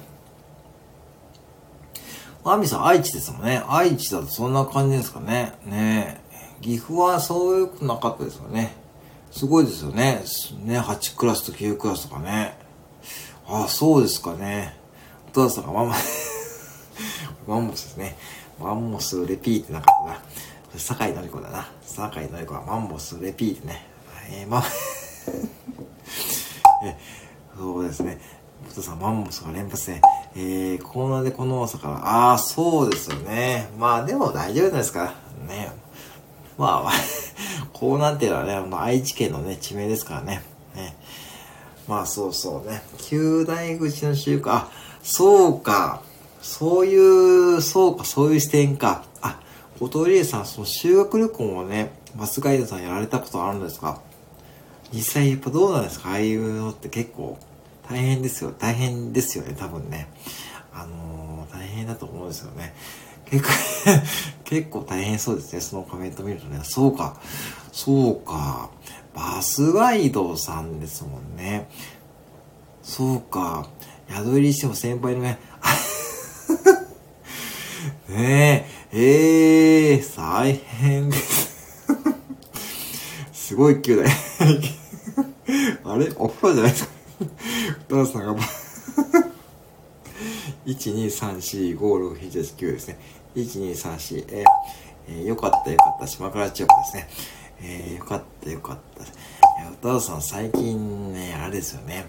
[2.43, 2.47] ー。
[2.47, 3.63] ワーミさん、愛知ですもんね。
[3.67, 5.53] 愛知だとそんな感じですかね。
[5.65, 6.21] ね
[6.59, 8.84] え岐阜はそういうことなかったですよね。
[9.35, 10.23] すごいですよね。
[10.63, 12.57] ね、8クラスと9クラスとかね。
[13.45, 14.77] ああ、そうですかね。
[15.27, 16.89] お父さんがマンモス
[17.45, 18.17] マンモスですね。
[18.57, 20.21] マンモスレピーってなかったな。
[20.77, 21.69] 酒井のり子だな。
[21.81, 23.85] 酒井のり子はマンモスレピーってね。
[24.29, 24.63] えー、ま、
[26.85, 26.97] え、
[27.57, 28.21] そうですね。
[28.71, 30.01] お父さん、マンモスが連発で、
[30.37, 33.69] えー、コーナーでこの大阪ああ、そうですよね。
[33.77, 35.13] まあ、でも大丈夫じゃないですか。
[35.45, 35.73] ね。
[36.57, 36.91] まあ、
[37.73, 40.41] こうなんていうのはね、あ、愛知県のね、地名ですからね。
[40.75, 40.95] ね
[41.87, 42.81] まあ、そうそうね。
[42.97, 44.69] 九大口の集会、あ、
[45.03, 46.01] そうか。
[46.41, 46.95] そうい
[47.55, 49.03] う、そうか、そういう視点か。
[49.21, 49.39] あ、
[49.79, 53.99] 小鳥さん、その修学旅行をね、バスガイドさんやられたことあるんですか？
[54.93, 56.09] 実際やっぱどうなんですか？
[56.11, 57.37] ああいうのって結構
[57.89, 58.53] 大変ですよ。
[58.57, 60.07] 大変ですよね、多分ね。
[60.73, 62.73] あのー、大変だと思うんですよね。
[63.25, 63.49] 結構
[64.45, 65.59] 結構大変そうですね。
[65.59, 66.61] そのコメント見るとね。
[66.63, 67.19] そうか。
[67.71, 68.69] そうか。
[69.13, 71.69] バスガイドさんですもんね。
[72.81, 73.67] そうか。
[74.09, 75.39] 宿入りしても先輩のね。
[78.07, 78.97] ねえ。
[78.97, 81.49] ええー、大変です。
[83.33, 84.11] すごい急だね。
[85.83, 86.11] あれ？
[86.17, 86.91] お風呂じゃないですか。
[87.89, 88.35] お父さんが、
[90.65, 92.97] 1,2,3,4,5,6,7,8,9ですね。
[93.35, 94.25] 1,2,3,4、
[95.07, 97.09] えー、よかったよかった、島倉千代子ですね。
[97.61, 99.03] えー、よかったよかった。
[99.03, 99.07] え、
[99.71, 102.05] お父さん最近ね、あれですよね。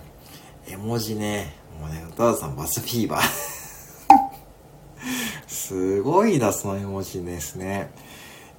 [0.69, 3.25] 絵文字ね、もうね、お父さんバスフィーバー
[5.47, 7.91] すごいな、その絵文字ですね。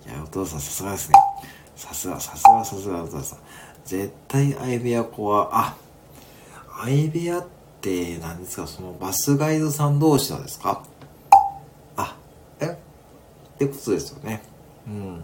[0.06, 1.16] いや、お父さんさすがですね。
[1.76, 3.40] さすが、さすが、さすが、お父さん。
[3.86, 5.76] 絶対相部屋子は、あ、
[6.86, 7.46] 相部屋っ
[7.82, 8.68] て何ですか？
[8.68, 10.84] そのバスガイドさん同士なんですか、
[13.58, 14.42] ってことですよね。
[14.88, 15.24] うん。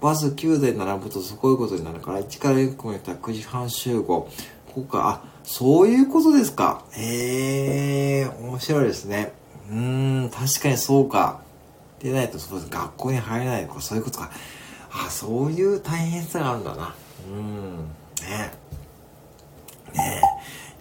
[0.00, 4.28] バス9台並ぶとすごいことになるから、1から4個にったら9時半集合。
[4.74, 6.84] ここか、あ、そういうことですか。
[6.92, 9.32] へえ、面白いですね。
[9.70, 11.40] うーん、確かにそうか。
[12.00, 14.30] でないと、そうです学校に入れないとか、そういうことか。
[14.90, 16.94] あ、そういう大変さがあるんだな。
[17.28, 17.76] うん。
[18.22, 18.52] ね
[19.94, 20.20] ね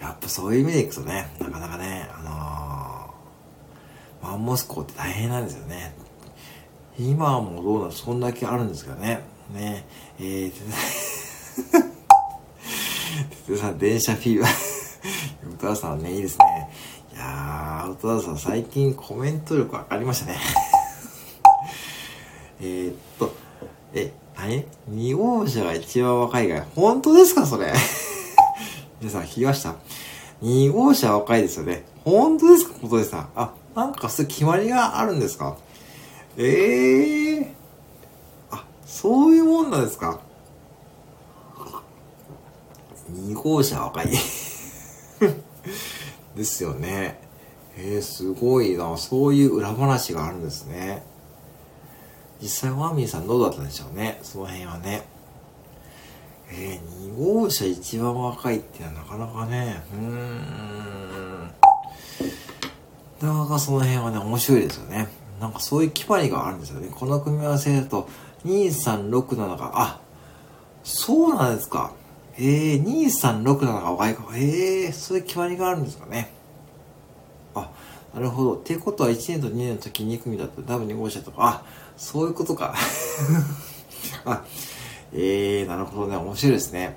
[0.02, 3.10] えやっぱそういう意味でいくとね、なかなかね、あ
[4.22, 5.96] のー、マンモス校って大変なんですよね。
[6.98, 9.22] 今もどうなのそんだけあるんですけどね。
[9.54, 9.86] ね
[10.20, 10.60] えー、て
[13.54, 14.52] てさん、電車フィーバー。
[15.54, 16.70] お父さんね、いいですね。
[17.14, 20.38] いやー、お父さん最近コメント力上がりましたね。
[22.62, 23.34] えっと、
[23.94, 27.74] え、何 ?2 号車が一番若いが、本当ですかそれ？
[29.02, 29.76] 皆さん聞きました
[30.42, 31.84] ?2 号車若いですよね。
[32.06, 35.58] 本当ですか本当ですかあ、なんかそういう決まりがあるんですか？
[36.38, 37.48] ええー、
[38.52, 40.20] あ、そういうもんなんですか
[43.12, 44.10] ?2 号車若い。
[46.36, 47.20] ですよね。
[47.78, 48.98] えー、すごいな。
[48.98, 51.04] そういう裏話があるんですね。
[52.42, 54.20] 実際ワーミーさんどうだったんでしょうね？
[54.22, 55.04] その辺はね。
[56.52, 61.52] えー、2号車一番若いってのはなかなかね、うーん。
[63.22, 65.08] なかなかその辺はね、面白いですよね。
[65.46, 66.90] なんかそういう決まりがあるんですよね。
[66.92, 68.10] この組み合わせだと、
[68.46, 70.00] 2367が、あ、
[70.84, 71.94] そうなんですか。
[72.38, 74.24] えー、2367が若いか。
[74.34, 76.32] えー、そういう決まりがあるんですかね。
[77.54, 77.70] あ、
[78.16, 78.56] なるほど。
[78.56, 81.64] っていうことは1年と2年の時2組だと多分2号車とか、あ、
[81.96, 82.74] そういうことか。
[84.26, 84.44] あ、
[85.14, 86.18] えー、なるほどね。
[86.18, 86.82] 面白いですね。
[86.82, 86.94] やっ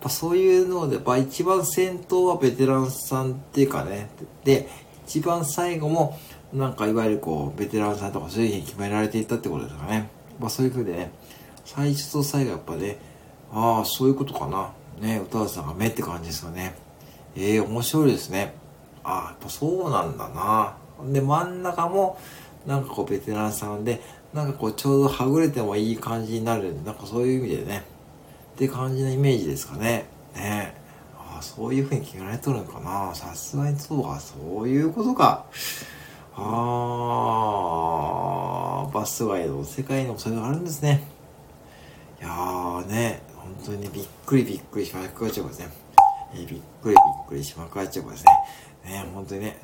[0.00, 4.08] ぱそういうので、まあ一番先頭はベテランさんっていうかね。
[4.44, 4.66] で、
[5.06, 6.18] 一番最後も、
[6.54, 10.08] なんかいわゆるこう、ベテランさんとかそういうふうに決められていったってことですかね。
[10.38, 11.10] まあそういうふうでね、
[11.64, 12.98] 最初と最後やっぱね、
[13.52, 14.72] ああ、そういうことかな。
[15.00, 16.76] ね、歌田さんが目って感じですよね。
[17.36, 18.54] ええー、面白いですね。
[19.02, 20.76] ああ、やっぱそうなんだな。
[21.12, 22.18] で、真ん中も、
[22.66, 24.00] なんかこうベテランさんで、
[24.32, 27.84] なんかこうちょうどはぐれてもいい感じになる、なんかそういう意味でね、
[28.54, 30.06] って感じのイメージですかね。
[30.36, 30.74] ね
[31.18, 33.12] ああ、そういう風に決められとるのかな。
[33.14, 35.46] さすがにそうか、そういうことか。
[36.36, 36.42] あ
[38.88, 41.04] あ、バスガイド、世界にもそれがあるんですね。
[42.20, 45.68] いやーね、本当にびっくりびっくりしまくっちゃうですね。
[46.34, 46.96] えー、びっくりびっ
[47.28, 48.32] くりしまくっちゃうですね。
[48.84, 49.60] ね、本当にね。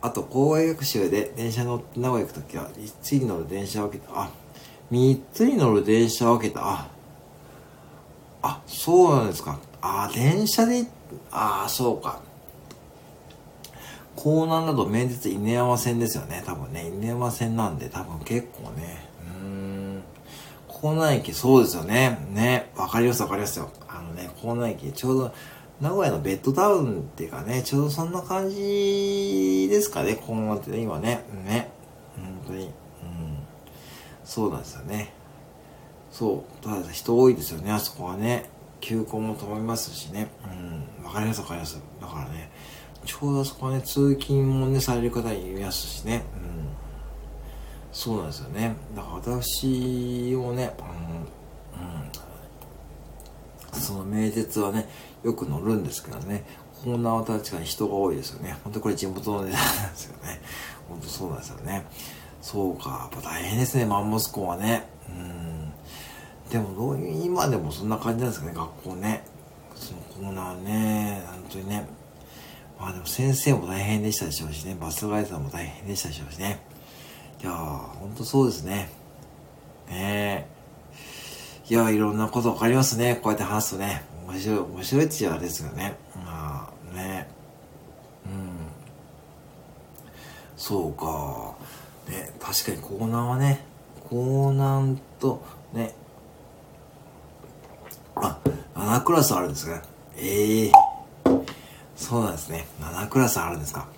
[0.00, 4.20] あと、校外学習で電車乗って名古屋行くときは、3つに乗る電車を分けた。
[4.20, 4.30] あ、
[4.90, 6.60] 3つに乗る電車を分けた。
[6.62, 6.88] あ、
[8.42, 9.58] あ、そうなんですか。
[9.82, 10.86] あ、電車で、
[11.30, 12.20] あ、そうか。
[14.16, 16.42] 江南だと名実犬山線ですよね。
[16.46, 19.06] 多分ね、犬山線なんで、多分結構ね、
[19.42, 20.02] うーん。
[20.68, 22.18] 江南駅、そうですよね。
[22.30, 23.70] ね、わかりますわかりますよ。
[23.88, 25.34] あのね、江南駅、ちょうど、
[25.80, 31.22] 名古屋のベッドタウンっていうかね、ちょうどそんな感じですかね、今後ってね、今ね。
[31.44, 31.70] ね。
[32.16, 32.64] 本当に。
[32.64, 32.70] うん。
[34.24, 35.12] そうなんですよね。
[36.10, 36.64] そう。
[36.64, 38.48] ただ人多いですよね、あそこはね。
[38.80, 40.28] 休校も止まりますしね。
[41.00, 41.04] うん。
[41.04, 41.78] わかりますわかります。
[42.00, 42.50] だからね、
[43.06, 46.24] ちょうどそこはね、通勤もね、される方いますしね。
[46.34, 46.68] うん。
[47.92, 48.76] そうなんですよね。
[48.94, 50.90] だから私もね、あの、
[53.74, 53.80] うん。
[53.80, 54.88] その名鉄はね、
[55.22, 56.44] よく乗るんですけどね、
[56.82, 58.58] コーナーは確かに人が多いですよね。
[58.64, 60.40] 本当これ地元の値段なんですよね。
[60.88, 61.86] 本当そうなんですよね。
[62.42, 64.88] そうか、やっぱ大変ですね、マンモス校はね。
[65.08, 65.72] うん。
[66.50, 69.24] でもどういう、今でもそんな感じなんですかね、学校ね。
[69.76, 71.86] そのコーナーね、本当にね。
[72.78, 76.60] まあでも先生も大変でしたでしょうしね、バスガイドさんも大変でしたでしょうしね。
[77.42, 78.90] いやー、ほんとそうですね。
[79.88, 80.56] ねえ。
[81.68, 83.16] いやいろんなことわかりますね。
[83.22, 84.04] こうやって話すとね。
[84.28, 85.96] 面白い、面白いって言うあれですよね。
[86.14, 87.28] まあね。
[88.26, 88.56] うん。
[90.56, 91.54] そうか。
[92.08, 93.64] ね、確かにコーナーはね、
[94.08, 95.94] コーナーと、ね、
[98.14, 98.38] あ、
[98.74, 99.82] 7クラスあるんですね。
[100.16, 100.72] ええー、
[102.06, 102.66] そうなんですね。
[102.80, 103.88] 7クラスあるんですか。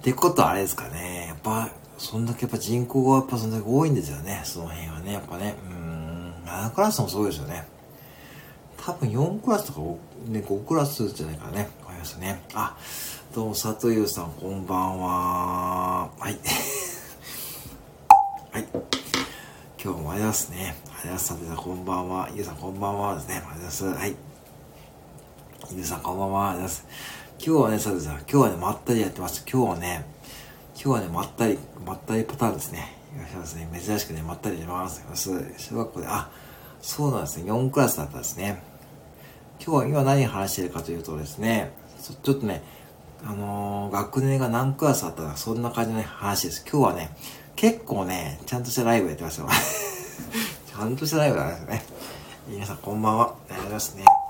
[0.00, 1.28] ってことはあれですかね。
[1.28, 4.42] やっぱ、そんだけやっぱ人口がやっぱそんだけ多いんですよね。
[4.44, 5.14] その辺はね。
[5.14, 5.54] やっぱね。
[5.64, 6.34] うん。
[6.44, 7.66] 7クラスもそうですよね。
[8.76, 9.96] 多分4クラスとか 5,、
[10.28, 11.70] ね、5クラスじゃないかね。
[11.80, 12.42] わかりますね。
[12.52, 12.76] あ、
[13.34, 16.10] どうも、佐藤優さん、こんばんは。
[16.18, 16.36] はい。
[18.52, 18.66] はい。
[19.82, 20.58] 今日もありがとうございますね。
[20.58, 21.28] ありがとうございます。
[21.28, 22.28] 佐藤さん、こんばんは。
[22.34, 23.36] ゆうさん、こんばんはですね。
[23.36, 23.86] ありがとうございます。
[23.86, 24.35] はい。
[25.72, 26.54] ゆうさん、こんばんは。
[26.54, 26.68] 今
[27.38, 29.44] 日はね、佐藤さん、今日はね、まったりやってます。
[29.50, 30.04] 今日はね、
[30.74, 32.96] 今日はね、まったり、まったりパターンですね。
[33.16, 33.68] いらっしゃいますね。
[33.80, 35.04] 珍しくね、まったり出ます。
[35.58, 36.30] 小学校で、あ、
[36.80, 37.50] そうなんですね。
[37.50, 38.62] 4クラスだったんですね。
[39.58, 41.72] 今日は今何話してるかというとですね、
[42.22, 42.62] ちょっとね、
[43.24, 46.64] あのー、学年が何クラスあったか、そんな感じの、話です。
[46.70, 47.10] 今日はね、
[47.56, 49.48] 結構ね、ちゃんとしたライブやってますよ。
[50.70, 51.84] ちゃんとしたライブなんですね。
[52.46, 53.24] 皆さんこんばんは。
[53.24, 54.25] ありがとうございますね。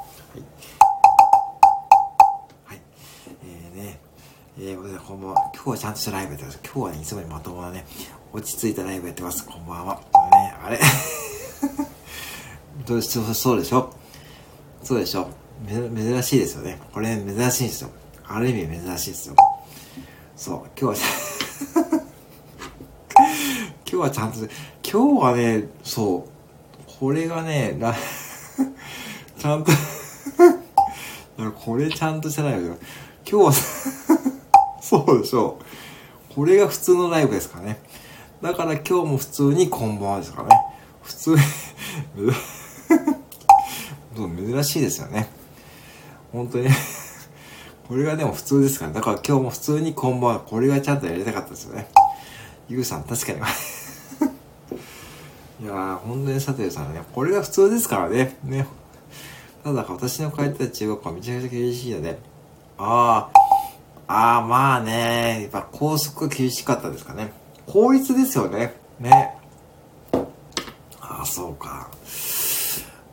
[4.59, 5.51] えー、こんばんは。
[5.55, 6.61] 今日はちゃんとしたライブやってます。
[6.65, 7.85] 今日はね、いつもにまともなね、
[8.33, 9.45] 落ち着いたライブやってます。
[9.47, 9.97] こんばんは。
[9.97, 10.79] ね、あれ
[12.87, 13.93] どうしそうでしょ？
[14.83, 15.29] そうでしょ？
[15.69, 16.79] 珍しいですよね。
[16.95, 17.91] これ珍しいんですよ。
[18.27, 19.37] ある意味珍しいですよ。
[20.37, 22.01] そう、今日は
[23.85, 24.49] 今日はちゃんと、今
[25.19, 27.77] 日はね、そう、これがね、
[29.39, 29.71] ちゃんと
[31.63, 32.77] これちゃんとしてないよ。
[33.31, 34.26] 今日は
[34.89, 35.59] そうでしょ
[36.31, 36.35] う。
[36.35, 37.81] これが普通のライブですかね。
[38.41, 40.55] だから今日も普通にこんばんはですからね。
[41.03, 41.39] 普通に
[44.55, 45.29] 珍しいですよね。
[46.33, 46.69] 本当に
[47.89, 51.89] これがでも普通ですから、だから今日も普通にこんばんは、これがちゃんとやりたかったですよね。
[52.69, 53.41] ゆうさん、確かに
[55.65, 58.37] いやー、本当に佐藤さんね、これが普通ですからね。
[58.45, 58.69] ね。
[59.65, 62.21] ただ、私の通った中学校はめちゃくちゃ厳しいので、
[62.79, 63.46] ああ、
[64.09, 67.33] ああ、まあね、やっぱ校則が厳しかったですかね。
[67.67, 68.75] 法律ですよね。
[69.01, 69.35] ね。
[71.01, 71.91] ああ、そうか。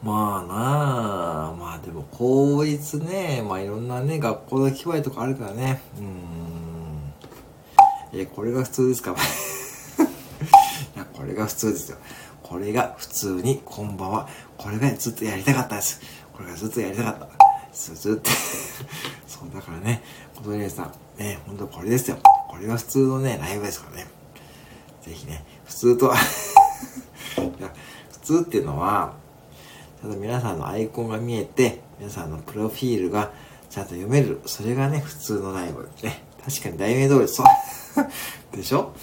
[0.03, 5.81] まあなあ、まあでも公立ね、まあいろんなね、学校の機会とかあるからね。
[5.97, 6.13] うん。
[8.19, 9.15] え、これが普通ですか
[10.95, 11.97] いや、これが普通ですよ。
[12.43, 14.27] これが普通に、こんばんは。
[14.57, 16.01] これがずっとやりたかったです。
[16.33, 17.42] これがずっとやりたかった。
[17.73, 18.29] ずっと
[19.27, 20.03] そう、だからね、
[20.35, 22.17] 小鳥さん、ね、ほんとこれですよ。
[22.49, 24.07] これが普通のね、ライブですからね。
[25.01, 26.09] ぜひね、普通と い
[27.61, 27.73] や、
[28.11, 29.13] 普通っていうのは、
[30.01, 33.31] ちゃんと皆さんのアイコンが見えて、皆さんのプロフィールが
[33.69, 34.39] ちゃんと読める。
[34.45, 35.89] それがね、普通のライブ。
[36.03, 36.23] ね。
[36.45, 37.45] 確かに題名通りそう。
[38.55, 38.93] でしょ？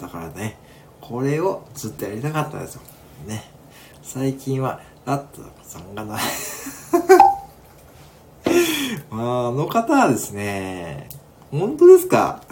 [0.00, 0.58] だからね、
[1.00, 2.80] これをずっとやりたかったんですよ。
[3.26, 3.50] ね。
[4.02, 6.18] 最近は、ラットさんがなま
[9.22, 11.08] あ、の方はですね、
[11.50, 12.42] 本当ですか？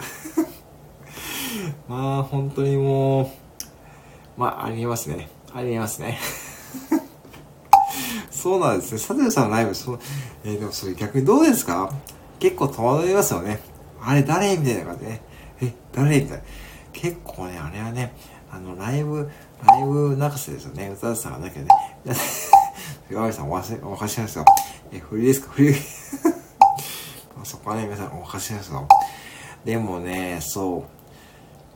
[1.87, 3.27] まあ、本当にもう、
[4.37, 5.29] まあ、ありえますね。
[5.53, 6.17] ありえますね。
[8.31, 8.99] そうなんですね。
[8.99, 9.97] 佐藤さんのライブ、そ、
[10.43, 11.91] えー、でもそれ逆にどうですか？
[12.39, 13.59] 結構戸惑いますよね。
[14.01, 15.21] あれ誰みたいな感じでね。
[15.61, 16.43] え、誰みたいな。
[16.93, 18.13] 結構ね、あれはね、
[18.51, 19.29] あの、ライブ、
[19.65, 20.89] ライブ泣かせですよね。
[20.89, 21.71] 歌田さんがだけどね。
[23.09, 24.45] 岩森さんお、かしいですよ。
[24.91, 25.51] え、振りですか？
[25.53, 25.75] 振り。
[27.45, 28.87] そこはね、皆さんおかしいですよ。
[29.63, 30.83] でもね、そう。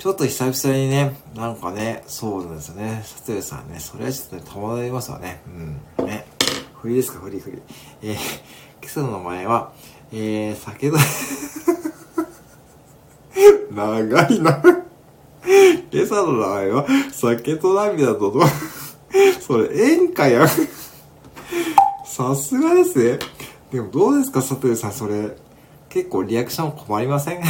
[0.01, 2.99] ちょっと久々にね、なんかね、そうなんですよね。
[3.03, 5.41] 佐藤さんね、それはちょっとね、戸惑いますよね。
[5.99, 6.05] うん。
[6.07, 6.25] ね。
[6.81, 7.19] 振りですか？
[7.19, 7.61] 振り振り。
[8.01, 8.21] えー、今
[8.85, 9.71] 朝の名前は、
[10.13, 10.97] えー、酒と
[13.75, 14.61] 長いな
[15.91, 18.41] 今朝の名前は、酒と涙とと、
[19.41, 20.47] それ演歌やん。
[22.05, 23.19] さすがですね。
[23.71, 25.35] でもどうですか、佐藤さん、それ。
[25.89, 27.41] 結構リアクション困りません？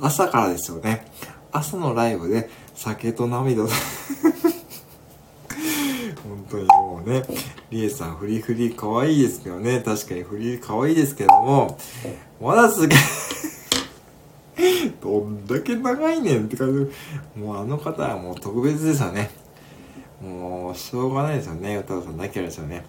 [0.00, 1.04] 朝からですよね。
[1.50, 3.70] 朝のライブで酒と涙 本
[6.50, 7.22] 当にもうね、
[7.70, 9.80] りえさん、フリフリ可愛いですけどね。
[9.84, 11.76] 確かにフリ可愛いですけども、
[12.40, 12.94] まだすげ
[15.02, 16.90] どんだけ長いねんって感
[17.34, 17.40] じ。
[17.40, 19.30] もうあの方はもう特別ですよね。
[20.22, 21.76] もう、しょうがないですよね。
[21.76, 22.84] 歌うさんだけですよね。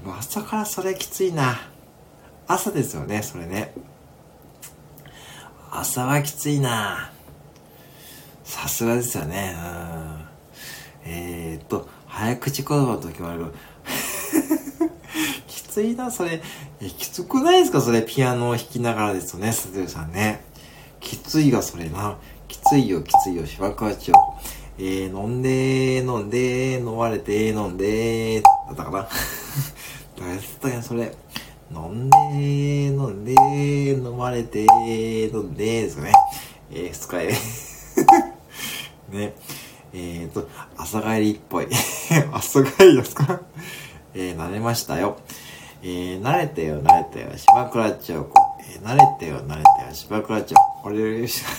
[0.00, 1.60] でも朝からそれきついな。
[2.46, 3.74] 朝ですよね、それね。
[5.70, 7.10] 朝はきついな
[8.44, 9.56] さすがですよね。
[9.56, 10.22] うん。
[11.04, 13.46] えー、っと、早口言葉の時もある。
[15.48, 16.42] きついな、それ。
[16.80, 20.44] え、きつくないですかそれ、ピアノを弾きながらですよね、鈴木さんね。
[21.00, 22.18] きついが、それな。
[22.48, 24.12] きついよ、きついよ、芝川町。
[24.78, 29.08] えー、飲んで飲んで飲まれて、飲んでだったかな
[30.18, 31.14] 誰だったっけそれ。
[31.74, 32.16] 飲んで
[32.86, 33.32] 飲んで
[33.92, 34.64] 飲まれて、
[35.32, 36.12] 飲んでですかね。
[36.70, 37.32] えー、二日酔い。
[39.16, 39.34] ね。
[39.94, 41.68] えーと、朝帰りっぽい。
[42.32, 43.40] 朝帰りですか？
[44.14, 45.18] えー、慣れましたよ。
[45.82, 48.32] えー、慣れてよ、慣れてよ、島倉町子。
[48.60, 50.54] えー、慣れてよ、慣れてよ、島倉町。
[50.82, 51.42] これでよし。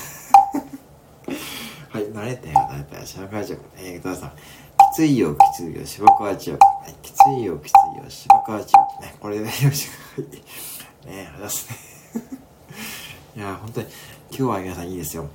[1.89, 3.57] はい、慣れてよ、慣れてよ、島倉町。
[3.77, 4.29] えー、くださん。
[4.29, 4.33] き
[4.93, 6.51] ついよ、きついよ、芝川町。
[6.51, 8.73] はい、きついよ、きついよ、芝川町。
[9.01, 9.89] ね、これでよし。
[10.15, 11.07] はい。
[11.09, 12.21] ね、ありますね。
[13.35, 13.87] いや、本当に、
[14.29, 15.25] 今日は皆さんいいですよ。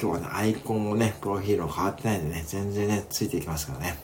[0.00, 3.98] 今日はね、アイコンもね、プロフィールも変わってないんでね、全然ね、ついていきますからね。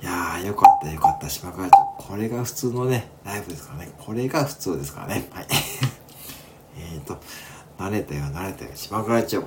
[0.00, 1.72] いやー、よかったよかった、島川町。
[1.98, 3.90] これが普通のね、ライブですからね。
[3.98, 5.28] これが普通ですからね。
[5.32, 5.46] はい。
[6.94, 7.18] えっと、
[7.78, 9.36] 慣れたよ、慣れたよ、島川町。
[9.36, 9.44] えー、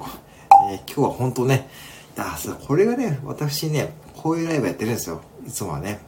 [0.86, 1.68] 今日は本当ね、
[2.16, 2.38] いや
[2.68, 5.22] これがね、私ね、こういうライブやってるんですよ。
[5.48, 6.00] いつもはね。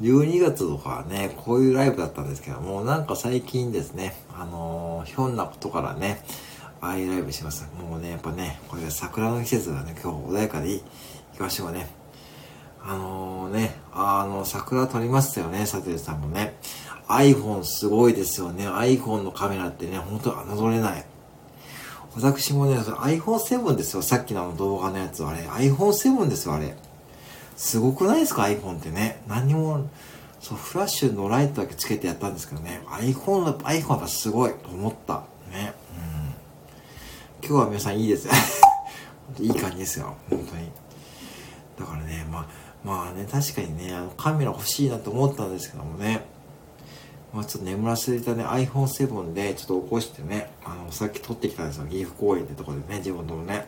[0.00, 0.06] うん。
[0.06, 6.24] 12月とかはね、こういうライブだったんですけども、なんか最近ですね、あのー、ひょんなことからね、
[6.80, 7.68] ああいうライブします。
[7.78, 10.78] もうね、やっぱね、これ桜の季節がね、今日穏やかでいい。
[10.78, 11.90] 行きましょうね。
[12.82, 16.54] あのー、ね、あの、桜撮りましたよね、サテルさんもね。
[17.08, 18.66] iPhone すごいですよね。
[18.66, 21.04] iPhone のカメラってね、本当侮れない。
[22.14, 24.02] 私もね、iPhone7 ですよ。
[24.02, 25.24] さっきのあの動画のやつ。
[25.24, 26.74] あれ、iPhone7 ですよ、あれ。
[27.56, 29.22] すごくないですか ?iPhone ってね。
[29.28, 29.88] 何も、
[30.40, 32.82] そう、フラッシュのライトだけつけてやったんですけどね。
[32.88, 35.22] iPhone、iPhone はすごいと思った。
[35.50, 35.72] ね。
[35.94, 36.30] うん
[37.42, 38.32] 今日は皆さんいいですよ。
[39.40, 40.14] いい感じですよ。
[40.28, 40.70] 本当に。
[41.78, 42.46] だからね、まあ、
[42.84, 46.26] まあね、確かにね、あのカメラ欲しいなと思ったんですけどもね。
[47.32, 51.86] まあちょっと眠らせていたね、iPhone7 でちょっと起こしてね、あの、さっき撮ってきたんですよ。
[51.86, 53.66] 岐阜公園ってとこでね、自分のね。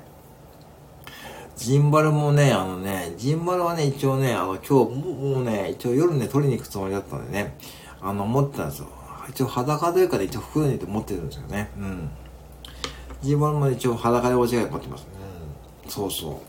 [1.57, 7.57] ジンバルもね、あのね、ジンバルはね、一応ね、あの、今日、もうね、一応夜ね、取りに行くつもりだったんでね、
[8.01, 8.89] あの、持ってたんですよ。
[9.29, 11.71] 一応裸というかで、一応袋に入れて持ってるんですよね。
[11.77, 12.11] うん。
[13.23, 15.07] ジーマルも一応裸でお違い持ってますね。
[15.89, 16.43] そうそ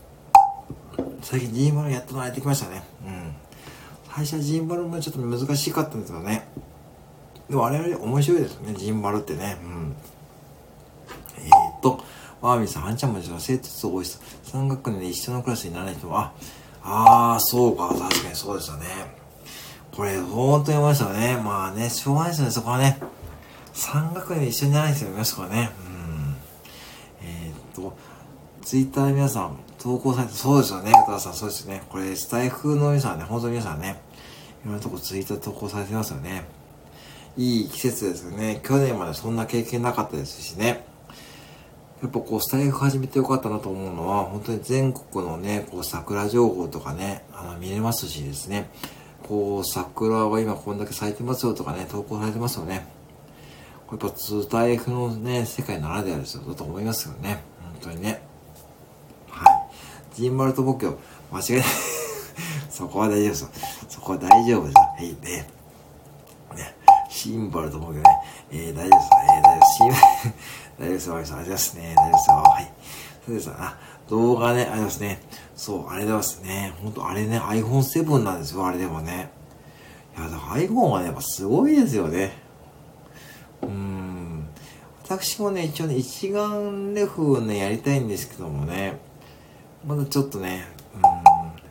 [0.98, 1.02] う。
[1.22, 2.82] 最近ジーマルやっと慣れてきましたね。
[3.06, 3.34] うん。
[4.12, 6.48] 最初はジーマルもちょっと難しかったんですよね。
[7.48, 9.58] でもあれ面白いですね、ジンバルってね。
[9.62, 9.96] うん。
[11.38, 12.02] えー、っと、
[12.40, 14.20] ワーミーさん、はんちゃんもですよ、生徒数多いです。
[14.46, 16.32] 3学年で一緒のクラスにならない人は、
[16.82, 18.86] あ、あー、そうか、確かにそうですよね。
[19.94, 21.40] これ、本当に思いましたね。
[21.42, 22.98] まあね、しょうがないですよね、そこはね。
[23.74, 25.70] 3学年で一緒にならない人もいますからね。
[25.80, 26.36] うん。
[27.22, 27.96] えっと、
[28.62, 31.82] ツイッターで皆さん投稿されて、そうですよね、田さん、そうですよね。
[31.90, 34.00] これ、スタイフの皆さんね、本当に皆さんね、
[34.64, 36.44] いろんなとこツイッター投稿されてますよね。
[37.36, 38.60] いい季節ですよね。
[38.62, 40.84] 去年までそんな経験なかったですしね。
[42.02, 48.68] やっぱこう、スタイフ始めてよかったなと思うのは、本当に全国のね、こう、桜情報とかね、あの、見れますしですね。
[49.26, 52.86] こう、桜は今こんだけ咲いてますよとかね、投稿されてますよね。
[53.86, 57.42] これやっぱ、スタイフのね、世界ならではですよ、だと思いますよね。
[57.62, 58.20] 本当にね。
[59.30, 60.14] はい。
[60.14, 60.98] ジンバルと僕よ、
[61.32, 61.64] 間違いない。
[62.68, 63.48] そこは大丈夫ですよ。
[63.88, 64.74] そこは大丈夫です。
[64.76, 65.63] はい、ね。
[67.14, 68.04] シンバルと僕よね。
[68.50, 69.10] えー、大丈夫です。
[69.22, 69.76] えー、大丈夫です。
[69.76, 70.02] シンバル、
[70.78, 71.10] 大丈夫です。
[71.12, 71.94] ありがとうございますね。
[71.94, 72.36] 大丈夫ですよ。
[72.36, 72.72] はい。
[73.24, 73.78] そうですあ、
[74.10, 75.22] 動画ね、ありますね。
[75.54, 76.74] そう、あれでますね。
[76.82, 79.30] ほんと、あれね、iPhone7 なんですよ、あれでもね。
[80.18, 82.32] いや、だから iPhone はね、やっぱすごいですよね。
[83.62, 84.48] うーん。
[85.04, 88.98] 私もね、一応ね、一眼レフをね、やりたいんですけどもね、
[89.86, 91.02] まだちょっとね、うん、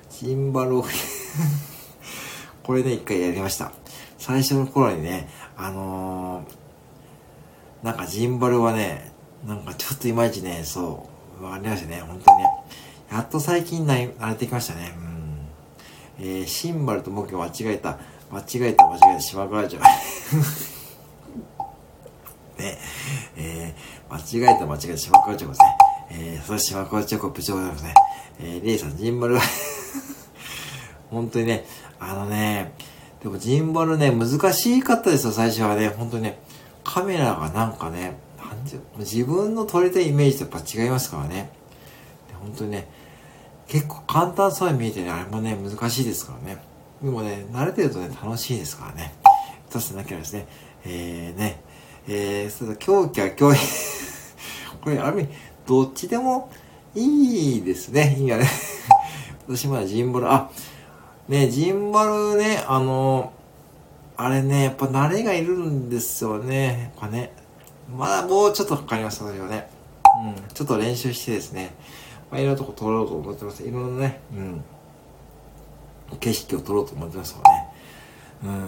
[0.10, 0.86] ジンバルを
[2.64, 3.74] これね、一回やりました。
[4.26, 9.12] 最初の頃にね、あのー、なんかジンバルはね、
[9.46, 11.10] なんかちょっといまいちね、そ
[11.42, 12.46] う、わかりましたね、本当にね。
[13.12, 14.94] やっと最近な慣れてきましたね。
[14.98, 16.26] うん。
[16.26, 18.00] えー、シンバルと僕が間違えた、
[18.32, 19.82] 間違えた、間違えた、島川城。
[22.58, 22.78] ね、
[23.36, 25.78] えー、間違えた間違えた島倉町ですね。
[26.12, 27.94] えー、そして島倉町部長でございますね。
[28.40, 29.42] えー、レイさん、ジンバルは
[31.12, 31.66] 本当にね、
[32.00, 32.72] あのね、
[33.24, 35.88] でもジンバルね、難しかったですよ、最初はね。
[35.88, 36.40] 本当にね、
[36.84, 41.50] カメラがなんかね、なんて自分の撮れたイメージとやっぱ違いますからね。
[42.42, 42.90] 本当にね、
[43.68, 46.62] 結構簡単そうに見えてね、あれもね、難しいですからね。
[47.02, 49.14] でもね、慣れてるとね、楽しいですからね。
[49.72, 50.46] 出すなきゃですね。
[50.86, 51.62] えー、ね、
[52.10, 53.60] えー、それ狂気は狂気。
[54.84, 55.30] これ、ある意味、
[55.66, 56.50] どっちでも
[56.94, 58.18] いいですね。
[58.20, 58.50] いいやね。
[59.48, 60.50] 私まだジンバル、あ、
[61.34, 63.34] ね、ジンバルね、あの、
[64.16, 66.92] あれね、やっぱ慣れがいるんですよね。
[66.96, 67.34] やっぱね。
[67.98, 69.68] まだもうちょっとかかります、私はね。
[70.24, 71.74] うん、ちょっと練習してですね。
[72.30, 73.64] まあ、いろんなとこ撮ろうと思ってます。
[73.64, 74.64] いろんなね、うん。
[76.20, 77.42] 景色を撮ろうと思ってますか
[78.44, 78.60] らね。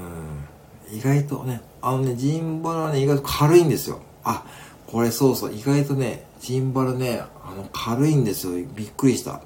[0.90, 0.98] うん。
[0.98, 4.00] 意外とね、あのね、ジンバルはね、意外と軽いんですよ。
[4.24, 4.44] あ、
[4.88, 8.54] これそうそう、意外とね、ジンバルね、あの、軽いんですよ。
[8.76, 9.42] びっくりした。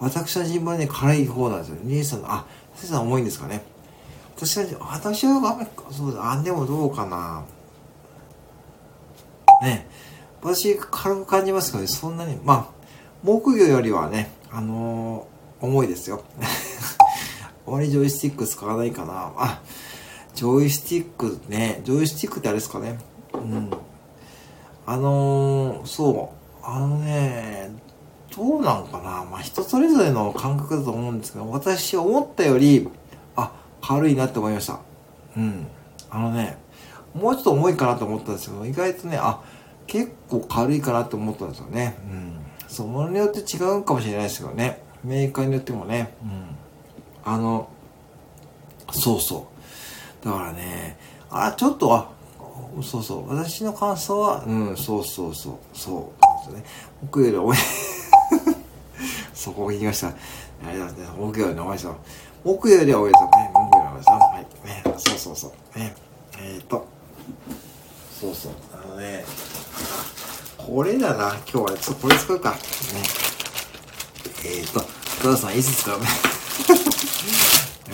[0.00, 1.76] 私はジンバルね、軽い方なんですよ。
[1.84, 3.62] 兄さんの、あ、先生重いんですかね。
[4.36, 7.44] 私は、私はあんまり、そうだ、あ、でもどうかな。
[9.62, 9.86] ね。
[10.40, 12.66] 私、軽く感じますけどね、そんなに、まあ、
[13.22, 16.24] 木魚よりはね、あのー、重いですよ。
[17.66, 19.32] あまりジョイスティック使わないかな。
[19.36, 19.60] あ、
[20.34, 22.98] ジョイスティックね、ジョイスティックってあれですかね。
[23.34, 23.70] うん。
[24.86, 27.70] あのー、そう、あのね、
[28.36, 29.24] どうなんかな？
[29.24, 32.88] まあ、人それぞれの感覚だと思うんですけど、私思ったより、
[33.36, 33.52] あ、
[33.82, 34.78] 軽いなって思いました。
[35.36, 35.66] うん。
[36.10, 36.58] あのね、
[37.14, 39.42] もうちょっと重いかなと思ったんですけど、意外とね、あ、
[39.86, 41.96] 結構軽いかなって思ったんですよね。
[42.08, 42.38] うん。
[42.68, 44.80] そう、ものによって違うかもしれないですけどね。
[45.02, 46.14] メーカーによってもね。
[46.22, 46.56] うん。
[47.24, 47.68] あの、
[48.92, 49.48] そうそ
[50.22, 50.24] う。
[50.24, 50.96] だからね、
[51.30, 52.08] あ、ちょっと、あ、
[52.82, 53.28] そうそう。
[53.28, 55.54] 私の感想は、うん、そうそうそう。
[55.72, 56.12] そ
[56.48, 56.54] う。
[56.54, 56.64] ね、
[57.02, 57.56] 僕より重い。
[59.40, 60.08] そこを言いました。
[60.08, 60.12] あ
[60.70, 61.18] りがとうございます。
[61.18, 61.96] 僕より重いですよ。
[62.44, 63.50] 僕より重いですよね。
[63.54, 64.18] 僕より重いですよ。
[64.18, 64.44] はい。
[64.66, 65.78] ね、そうそうそう。
[65.78, 65.94] ね。
[66.38, 66.86] えっ、ー、と。
[68.20, 68.52] そうそう。
[68.74, 69.24] あのね、
[70.58, 71.30] これだな。
[71.50, 72.50] 今日はちょっとこれ使うか。
[72.50, 72.58] ね。
[74.44, 74.84] えっ、ー、と、
[75.22, 76.00] トラさんいつ使う？
[76.04, 76.06] ね。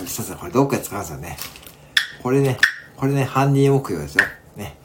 [0.09, 1.37] さんこれどっかで使うんですよね。
[2.25, 2.59] これね、
[2.97, 4.25] これね、ハンディ目標ですよ。
[4.57, 4.77] ね。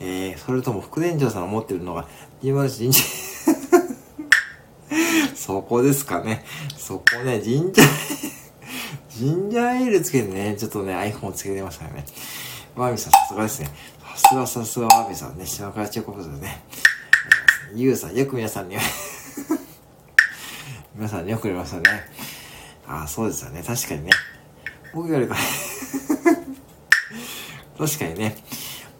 [0.00, 2.06] えー、それとも副店長さんが持ってるのが、
[2.42, 3.29] 201人事。
[5.50, 6.44] そこですかね。
[6.76, 7.88] そこね、ジンジャー、
[9.10, 12.04] ジンジャーエールつけてね、ちょっとね、iPhone つけてましたよね。
[12.76, 13.68] ワーミさん、さすがですね。
[14.14, 16.62] さすがさすがワーミさんね、島倉千代子でね。
[17.74, 18.76] ゆうさん、よく皆さんに
[20.94, 22.04] 皆さんによく言われましたね。
[22.86, 23.64] ああ、そうですよね。
[23.66, 24.10] 確かにね。
[24.94, 25.34] 僕よりか
[27.76, 28.36] 確かにね。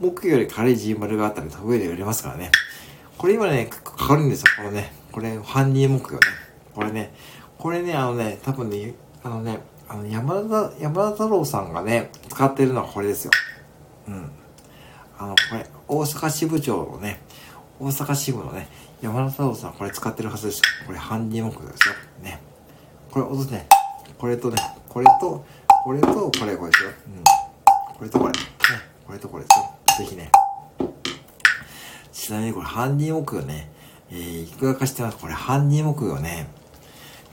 [0.00, 2.50] 僕より軽いジーマルがあったら上で売れますからね。
[3.16, 4.46] これ今ね、結構かかるんですよ。
[4.56, 4.98] このね。
[5.12, 6.20] これ、ハンディ目標ね。
[6.74, 7.14] これね。
[7.58, 13.30] これね、あのね、多分ね、あのね、あの、山田、山田太郎さんがね、使ってるのはこれですよ。
[14.08, 14.30] うん。
[15.18, 17.20] あの、これ、大阪支部長のね、
[17.78, 18.68] 大阪支部のね、
[19.02, 20.62] 山田太郎さんこれ使ってるはずです。
[20.86, 21.94] これハンディ目標ですよ。
[22.22, 22.40] ね。
[23.10, 23.66] これ、音ね、
[24.18, 24.56] これとね、
[24.88, 25.44] これと、
[25.84, 26.90] これと、これ、これですよ。
[27.06, 27.24] うん。
[27.98, 28.32] これとこれ。
[28.32, 28.38] ね。
[29.06, 30.06] これとこれですよ。
[30.06, 30.30] ぜひね。
[32.12, 33.70] ちなみにこれ、ハンディ目標ね、
[34.10, 35.16] えー、いくらかしてます？
[35.18, 36.48] これ、ハンディ目標ね、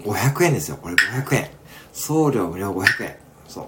[0.04, 0.78] 500円ですよ。
[0.78, 1.50] これ500円。
[1.93, 3.16] 送料無料500円。
[3.48, 3.66] そう。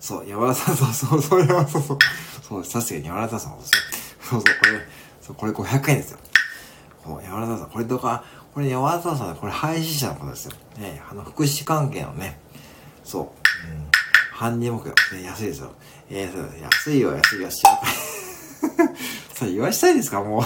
[0.00, 1.98] そう、山田さん、そうそう、そう、山田さん、そう。
[2.48, 3.60] そう、さすがに山田さん、そう。
[3.62, 4.86] そうそう、これ、
[5.20, 6.18] そう、これ500円ですよ。
[7.04, 10.52] こう、山田さん、これとか、これ山田さん、これ配信者の方ですよ。
[10.78, 12.40] ね、あの、福祉関係のね、
[13.04, 13.30] そう、うん、
[14.32, 15.72] 犯人目標、ね、安いですよ。
[16.10, 17.62] えー、安いよ、安いよ、し
[19.34, 20.42] それ言わしたいですか、もう。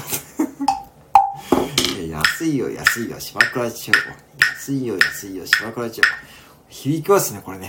[2.16, 4.08] 安いよ、安いよ、島倉千代子。
[4.54, 6.08] 安いよ、安いよ、島倉千代子。
[6.68, 7.68] 響きますね、これね。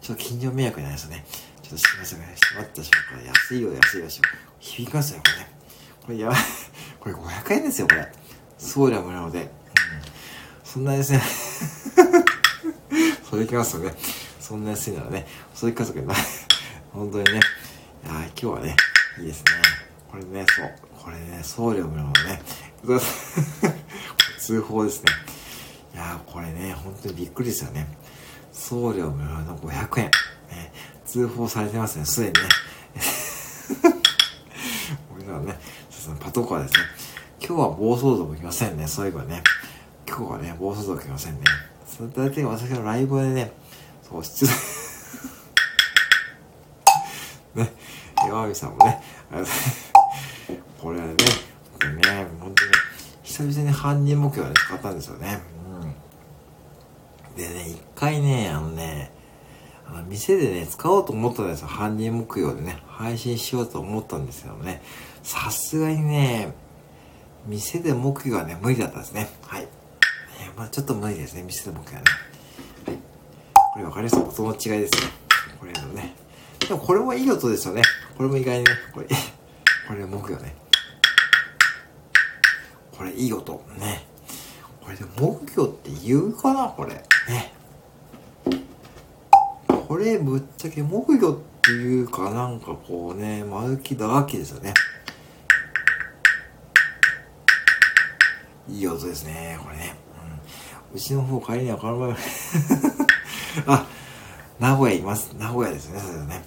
[0.00, 1.24] ちょっと近所迷惑になりますね。
[1.62, 2.34] ちょっとすみませんね。
[2.34, 3.26] しまったしまった。
[3.26, 4.06] 安いよ、安いよ、
[4.58, 5.48] 響きますね、これね。
[6.06, 6.38] これやばい。
[6.98, 8.12] これ500円ですよ、これ。
[8.58, 9.42] 送料無料で。
[9.42, 9.48] うん。
[10.64, 11.22] そんなですね。
[13.30, 13.94] それいきますよね。
[14.40, 15.24] そんな安いならね。
[15.54, 16.12] それ家族な。
[16.92, 17.32] 本当にね。
[17.32, 17.36] い
[18.08, 18.74] や今日はね、
[19.20, 19.44] いいですね。
[20.10, 20.74] これね、そう。
[21.04, 22.40] これね、送料無料のね。
[24.44, 25.10] 通報ですね。
[25.94, 27.86] いやこれね、本当にびっくりですよね。
[28.52, 30.04] 送料無料の500円。
[30.04, 30.70] ね、
[31.06, 32.40] 通報されてますね、すでにね。
[35.16, 35.58] 僕らね、
[36.20, 36.80] パトカーですね。
[37.38, 39.42] 今日は暴走族来ませんね、そういえばね。
[40.06, 41.40] 今日はね、暴走族来ませんね。
[41.86, 43.50] それ大体私のライブでね、
[44.02, 44.44] そう、出
[47.62, 47.72] ね、
[48.26, 49.02] 岩見さんもね、
[50.78, 51.14] これはね、
[51.80, 52.63] 本当にね、本当、
[53.36, 55.40] 久々に犯人目標で使ったんですよね。
[57.32, 57.36] うん。
[57.36, 59.10] でね、一回ね、あのね、
[59.88, 61.66] あの店でね、使おうと思ったんですよ。
[61.66, 64.82] 犯人目標でね、配信しようと思ったんですけどね、
[65.24, 66.54] さすがにね、
[67.46, 69.28] 店で目標はね、無理だったんですね。
[69.48, 69.66] はい。
[70.40, 72.06] えー、まあちょっと無理ですね、店で目標はね。
[72.86, 72.98] はい。
[73.72, 74.16] これ分かります？
[74.42, 75.10] 音の違いですね。
[75.58, 76.14] これのね。
[76.60, 77.82] でもこれもいい音ですよね。
[78.16, 79.08] これも意外にね、これ、
[79.88, 80.54] これ木魚ね。
[82.96, 83.52] これいい音。
[83.78, 84.06] ね。
[84.82, 86.68] これで木魚って言うかな？
[86.68, 86.94] これ。
[86.94, 87.52] ね。
[89.88, 92.30] これぶっちゃけ木魚っていうか？
[92.30, 94.74] なんかこうね、丸木打楽器ですよね。
[98.68, 99.94] いい音ですね、これね。
[100.90, 102.16] うん、うちの方帰りにはこの前
[103.66, 103.86] あ、
[104.58, 105.34] 名古屋います。
[105.38, 106.42] 名古屋ですね、それね。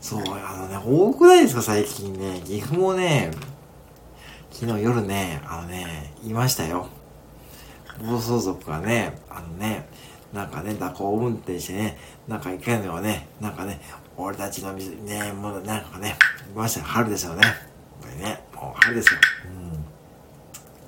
[0.00, 2.40] そう、あのね、多くないですか、最近ね。
[2.44, 3.32] 岐阜もね、
[4.58, 6.88] 昨日夜ね、あのね、いましたよ。
[8.00, 9.86] 暴走族がね、あのね、
[10.32, 13.82] なんかね、蛇行運転してね、なんかいけんのよね、なんかね、
[14.16, 16.16] 俺たちの水、ね、もうなんかね、
[16.50, 17.42] いましたよ、春ですよね。
[18.00, 19.20] これね、もう春ですよ。
[19.44, 19.84] うん。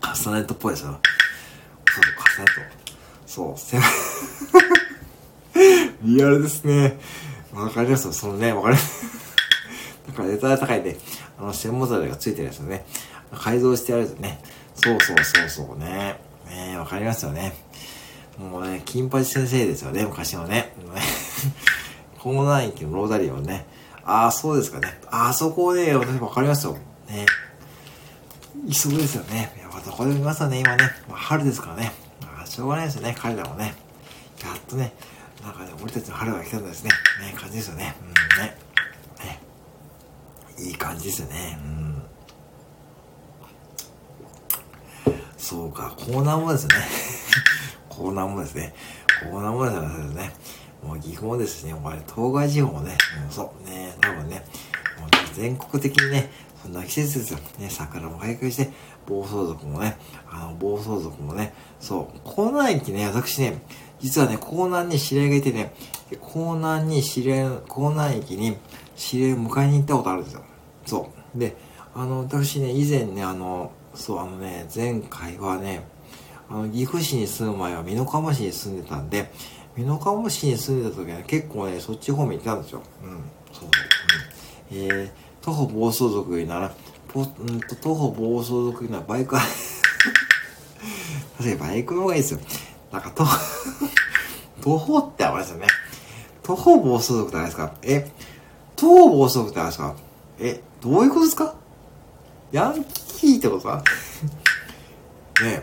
[0.01, 0.93] カスタネットっぽいですよ。
[0.93, 2.55] そう、カスタネッ
[2.87, 2.93] ト。
[3.27, 3.87] そう、狭い。
[6.17, 6.99] リアルですね。
[7.53, 8.11] わかります？
[8.15, 9.05] そのね、わかります？
[10.09, 10.97] だからネタが高いで、
[11.39, 12.87] あの、専門材がついてるやつね。
[13.37, 14.41] 改造してやるやつね。
[14.75, 16.21] そうそうそうそうね。
[16.49, 17.53] ねわかりますよね。
[18.39, 20.73] もうね、金八先生ですよね、昔のね。
[22.19, 23.67] コーナー駅のローダリーはね。
[24.05, 24.99] ああ、そうですかね。
[25.11, 26.79] あそこね、わかりますよ。
[27.09, 27.27] ね。
[28.73, 29.53] 急ぐですよね。
[29.61, 30.91] やっぱどこでも見ますよね、今ね。
[31.09, 31.93] まあ、春ですからね。
[32.23, 33.75] まあ、しょうがないですよね、彼らもね。
[34.43, 34.93] やっとね、
[35.43, 36.91] なんかね、俺たちの春が来たんですね。
[37.21, 37.95] ね、感じですよね。
[38.01, 38.05] う
[38.41, 38.57] ん、ね。
[39.25, 39.41] ね。
[40.59, 41.59] いい感じですよね。
[41.63, 41.98] うん。
[45.49, 46.75] そうか、コーナーもですね。
[47.89, 48.75] コーナーもですね。
[49.23, 49.71] コーナーもで
[50.11, 50.31] すね。
[50.85, 54.45] もう岐阜もですね、お前、東海地方もね、もうそう、ね、多分ね、
[55.01, 56.31] もう全国的にね、
[56.63, 57.39] そんな季節ですよ。
[57.59, 58.71] ね、桜も開花して、
[59.07, 59.97] 暴走族もね、
[60.31, 63.63] あの、暴走族もね、そう、コーナー駅ね、私ね、
[64.01, 65.73] 実はね、コーナーに知り合いがいてね、
[66.21, 68.59] コーナーに知り合い、コーナー駅に
[68.97, 70.43] 知り合いを迎えに行ったことあるんですよ。
[70.85, 71.39] そう。
[71.39, 71.57] で、
[71.95, 75.85] あの、私ね、以前ね、あの、そう、あのね、前回はね、
[76.49, 79.31] あの、岐阜市に住む前は美濃加茂市に住んでたんで、
[79.77, 82.83] 美濃加茂市に住んでた時は、ね、結構ね、そっち方面行ったんですよ。
[83.03, 83.11] うん、
[83.53, 83.69] そう
[84.71, 84.75] う。
[84.75, 86.73] ん、えー、徒歩暴走族になら、
[87.13, 87.27] ぽ、ん
[87.69, 89.41] と、徒歩暴走族にならバイクは
[91.39, 92.41] 確かにバイクの方がいいですよ。
[92.93, 93.37] なんか、徒歩
[94.63, 95.67] 徒歩ってあれですよね。
[96.43, 97.73] 徒歩暴走族ってあれですか？
[97.83, 98.11] え、
[98.77, 99.95] 徒歩暴走族ってあれですか？
[100.39, 101.55] え、どういうことですか？
[102.53, 103.83] ヤンキーってことか？
[105.43, 105.63] ね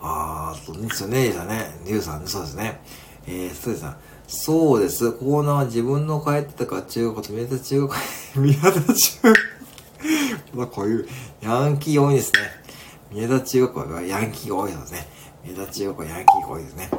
[0.00, 1.80] あー、そうですよね、じゃね。
[1.86, 2.80] リュウさんね、そうですね。
[3.26, 3.96] えー、ストレさん。
[4.26, 5.12] そうです。
[5.12, 7.94] コーナーは自分の帰ってたか中学と宮田中学、
[8.36, 8.82] 宮田中
[9.22, 9.36] 学。
[10.54, 11.08] まあこういう
[11.40, 12.38] ヤンキー多いですね。
[13.10, 15.08] 宮田中学はヤンキーが多いですね。
[15.44, 16.90] 宮田中学はヤンキーが多いですね。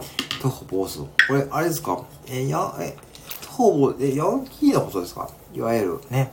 [0.42, 1.00] 徒歩暴走。
[1.28, 2.04] これ、あれですか？
[2.28, 2.96] えー、や、え、
[3.42, 5.30] 徒歩、え、ヤンキーのことですか？
[5.54, 6.32] いわゆるね。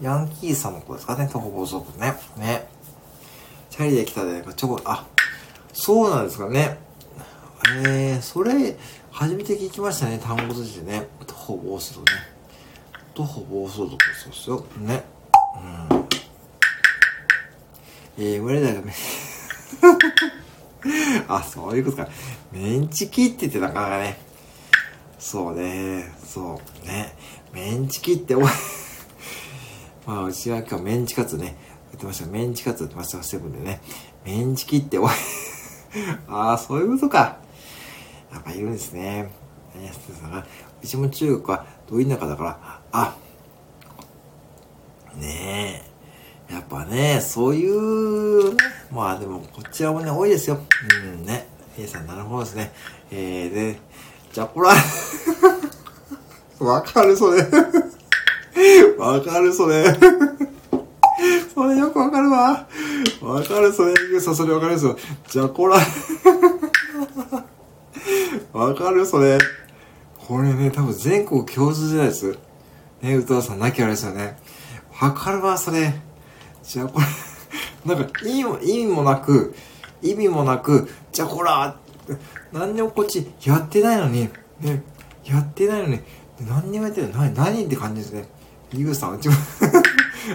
[0.00, 2.14] ヤンキーさんのことですかね、徒歩暴走ね。
[2.38, 2.66] ね。
[3.68, 5.06] チャリで来たで、ちょこ、あ、
[5.74, 6.78] そうなんですかね。
[7.84, 8.78] えー、それ、
[9.10, 11.06] 初めて聞きましたね、単語としてね。
[11.26, 12.04] 徒歩暴走ね。
[13.14, 14.64] 徒歩暴走族そうですよ。
[14.78, 15.04] ね。
[15.56, 15.58] う
[15.94, 16.06] ん。
[18.16, 18.92] えー、生まれたがめ、
[21.28, 22.08] あ、そういうことか。
[22.52, 24.18] メンチ切ってってなかなかね。
[25.18, 26.10] そうね。
[26.26, 27.14] そうね。
[27.52, 28.50] メンチ切ってお前
[30.10, 31.54] まあ、うちは今日メンチカツね、
[31.92, 32.26] 言ってました。
[32.26, 33.80] メンチカツやってました、セブンでね。
[34.24, 35.14] メンチ切ってお前
[36.26, 37.38] ああ、そういうことか。
[38.32, 39.30] やっぱいるんですね。
[40.82, 43.14] うちも中国はどい田舎だから、あ、
[45.14, 45.84] ね
[46.50, 46.54] え。
[46.54, 48.56] やっぱね、そういう、
[48.90, 50.58] まあでも、こちらもね、多いですよ。
[51.04, 51.46] うんね。
[51.78, 52.72] A さん、なるほどですね。
[53.12, 53.78] えー、で、
[54.32, 54.74] じゃあ、こら、
[56.58, 57.46] わかる、それ。
[58.98, 59.84] わかる、それ。
[61.54, 62.66] それよくわかるわ。
[63.20, 64.96] わかる、それ、さん、それわかるですよ。
[65.28, 65.78] じゃ、こら。
[68.52, 69.38] わかる、それ。
[70.26, 72.38] これね、多分全国共通じゃないです。
[73.02, 74.38] ね、歌田さん、なきゃあれですよね。
[75.00, 75.94] わかるわ、それ。
[76.62, 77.06] じゃ、これ。
[77.94, 79.54] なんか、意味も、意味もなく、
[80.02, 81.76] 意味もなく、じゃ、こら
[82.52, 84.28] 何にもこっち、やってないのに、
[84.60, 84.82] ね、
[85.24, 86.00] やってないのに、
[86.40, 87.10] 何にもやってない。
[87.12, 88.28] 何、何って感じですね。
[88.72, 89.34] ゆうさん、うちも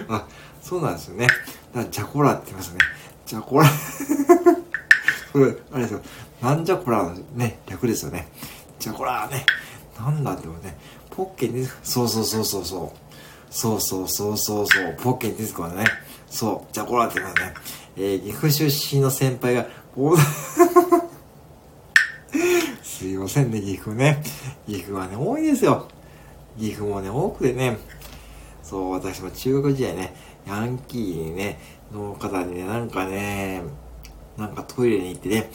[0.08, 0.26] あ、
[0.62, 1.26] そうなんですよね。
[1.26, 1.38] だか
[1.74, 2.78] らジャコラって言いますね。
[3.24, 3.66] ジャコラ
[5.32, 6.00] それ、あれですよ。
[6.40, 8.28] なんじゃこらのね、略ですよね。
[8.78, 9.44] ジャコラね。
[9.98, 10.76] なんだってもね、
[11.10, 12.98] ポッケに、そうそうそうそうそう。
[13.50, 14.96] そうそうそうそうそう。
[15.02, 15.84] ポッケに出てくるね。
[16.28, 16.72] そう。
[16.74, 17.54] ジャコラって言いますね。
[17.96, 19.66] えー、岐阜出身の先輩が、
[22.82, 24.22] すいませんね、岐阜ね。
[24.66, 25.88] 岐阜はね、多いですよ。
[26.58, 27.78] 岐阜もね、多くてね。
[28.66, 30.12] そう、私も中学時代ね、
[30.44, 31.60] ヤンキーにね、
[31.92, 33.62] の方にね、なんかね、
[34.36, 35.50] なんかトイレに行ってね、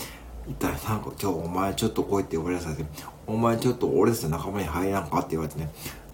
[0.48, 2.86] 行ったらなんか、ちょ、お前ちょっと来いって呼ばれさせて、
[3.28, 5.70] お前ちょっと俺たちの仲間に入らんかって言われてね、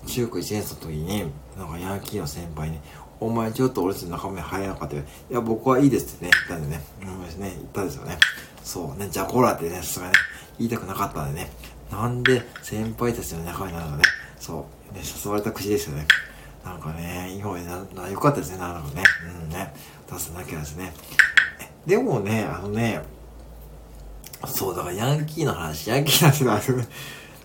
[0.07, 2.79] 中学1年生の時に、なんかヤンキーの先輩に、
[3.19, 8.17] お前ちょっと俺たちの仲間に入らんかって、いや、僕はいいですってね、言ったんでね、うんね、言ったんですよね。
[8.63, 10.13] そうね、じゃあコラってね、さすがね、
[10.57, 11.51] 言いたくなかったんでね、
[11.91, 14.03] なんで先輩たちの仲間になるのね、
[14.39, 16.07] そう、ね、誘われた口ですよね。
[16.67, 19.03] なんかね、今までな、な、よかったですね、なんかね。
[19.41, 19.73] うんね。
[20.11, 20.91] 出さなきゃですね。
[21.85, 23.01] でもね、あのね、
[24.45, 26.85] そう、だからヤンキーの話、ヤンキーの話だ、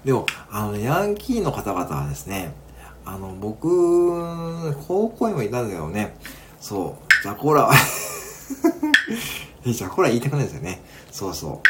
[0.04, 2.52] でも、あの、ヤンキーの方々はですね、
[3.04, 6.16] あの、僕、高校にもいたんだけどね、
[6.60, 7.70] そう、じゃこら、
[9.64, 10.82] じゃこら言いたくないですよね。
[11.12, 11.68] そうそう。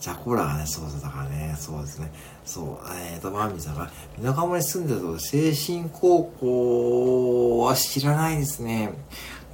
[0.00, 2.12] じゃこらがね、そうそう、だからね、そうですね。
[2.46, 8.92] そう、えっ、ー、と、マーミーさんが、みなかまに住んでると、精神高校は知らないですね。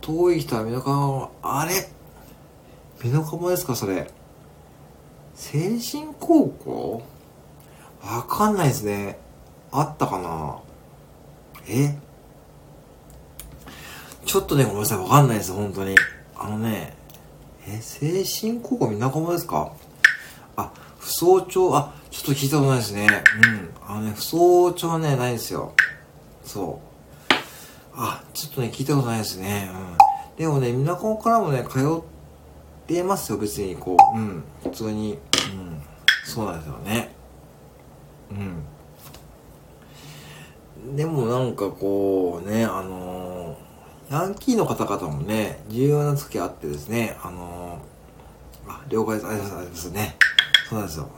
[0.02, 1.88] 遠い人はみなかま、あれ？
[3.02, 4.10] みなかまですか、それ？
[5.34, 7.02] 精神高校？
[8.04, 9.18] わかんないですね。
[9.70, 10.58] あったかな？
[11.66, 11.96] え？
[14.26, 15.96] ちょっとね、ごめんなさい、わかんないです、本当に。
[16.36, 16.94] あのね、
[17.66, 19.72] え、精神高校みなかまですか？
[20.56, 23.08] あ、不走町、あ、ちょっと聞いたことないですね。
[23.42, 23.70] うん。
[23.88, 24.36] あのね、不走
[24.74, 25.72] 町はね、ないですよ。
[26.44, 26.78] そ
[27.30, 27.32] う。
[27.94, 29.70] あ、ちょっとね、聞いたことないですね。
[29.72, 29.76] う
[30.34, 30.36] ん。
[30.36, 31.84] でもね、みなかまからもね、通っ
[32.86, 34.18] てますよ、別に、こう。
[34.18, 34.44] うん。
[34.62, 35.14] 普通に。
[35.14, 35.16] う
[35.56, 35.82] ん。
[36.26, 37.14] そうなんですよね。
[38.30, 38.34] う
[40.90, 40.96] ん。
[40.96, 50.16] でもなんかこうね、あのー、ヤンキーの方々もね、重要な時あってですね、あのー、あ、了解です、ありがとうございますね。
[50.68, 51.08] そうなんですよ。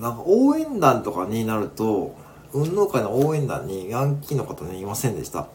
[0.00, 2.16] なんか応援団とかになると、
[2.52, 5.48] 運動会の応援団にヤンキーの方ね、いませんでした。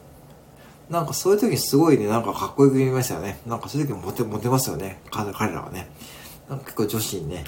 [0.89, 3.39] なんかそういう時にすごいね、なんかかっこよく見えましたよね。
[3.47, 5.01] なんかそういう時モテ、モテますよね。
[5.09, 5.89] 彼らはね。
[6.47, 7.43] なんか結構女子にね、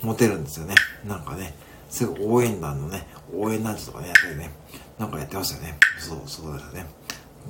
[0.00, 0.74] モテるんですよね。
[1.06, 1.54] なんかね、
[1.90, 4.50] すぐ応援団のね、応援団とかね、やったりね、
[4.98, 5.76] なんかやってますよね。
[5.98, 6.86] そう、そうですよね。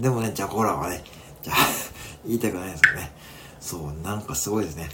[0.00, 1.04] でもね、ジャコーラはね、
[1.40, 1.56] じゃあ
[2.26, 3.12] 言いたくないですよね。
[3.60, 4.88] そう、なんかすごいですね。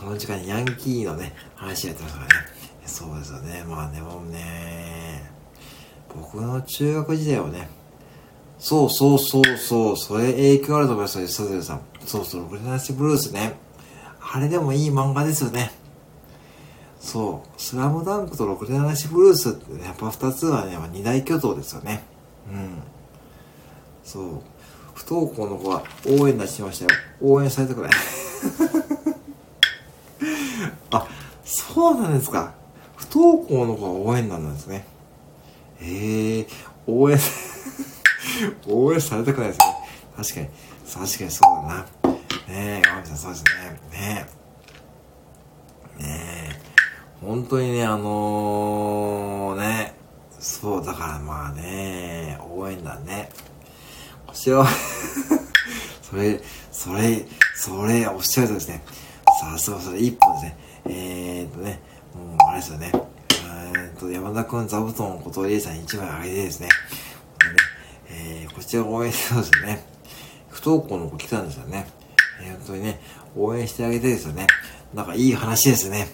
[0.00, 2.53] この時間にヤンキーのね、話やってますからね。
[2.86, 3.64] そうですよね。
[3.66, 5.30] まあでもね、
[6.14, 7.68] 僕の中学時代はね、
[8.58, 11.80] そうそうそうそう、それ影響あると思いますよ、サズルさん。
[12.06, 13.54] そうそう、ロレナシブルースね。
[14.20, 15.70] あれでもいい漫画ですよね。
[17.00, 22.02] そう、スラムダンクとロレナシブルースってね、やっぱ二つはね、二大巨頭ですよね。
[22.50, 22.82] うん。
[24.02, 24.40] そう。
[24.94, 26.90] 不登校の子は応援出してましたよ。
[27.20, 27.90] 応援されたくない。
[30.90, 31.06] あ、
[31.44, 32.54] そうなんですか。
[33.10, 34.86] 不登校の子は応援団なんですね。
[35.80, 36.46] ええー、
[36.86, 37.18] 応援
[38.68, 39.66] 応援されたくないですね。
[40.16, 40.48] 確かに、
[41.06, 41.86] 確かにそうだな。
[42.48, 43.80] ねえ、山口さんそうですね。
[43.92, 44.26] ね
[45.98, 46.02] え。
[46.02, 46.08] ね
[46.50, 46.60] え。
[47.20, 49.94] 本当にね、あのー、ね、
[50.38, 53.28] そう、だからまあね、応援団ね。
[54.26, 54.66] こちらは
[56.02, 56.40] それ、
[56.72, 58.82] それ、それ、おっしゃるとですね。
[59.40, 60.56] さあ、そうそう、一本ですね。
[60.86, 61.80] えー、っとね、
[62.14, 62.92] もう、あれですよね。
[63.76, 66.66] え、っと、山田くん座布団を小鳥さんに一枚あげてですね。
[66.66, 66.72] ね
[68.08, 69.84] えー、こちら応援してますよね。
[70.48, 71.86] 不登校の子来たんですよね。
[72.40, 73.00] えー、本当にね、
[73.36, 74.46] 応援してあげてですよね。
[74.92, 76.08] なんかいい話ですね。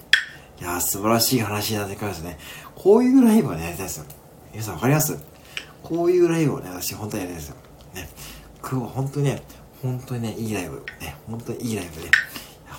[0.61, 2.39] いやー、素晴らしい話になってきますね。
[2.75, 4.05] こういうライブをね、やりたいですよ。
[4.53, 5.19] 皆さんわかります？
[5.83, 7.57] こういうライブをね、私本当にやりたいですよ。
[7.95, 8.09] ね。
[8.63, 9.43] 今日は本当にね、
[9.83, 10.85] 本当にね、いいライブ。
[11.01, 12.11] ね、本当にいいライブで、ね、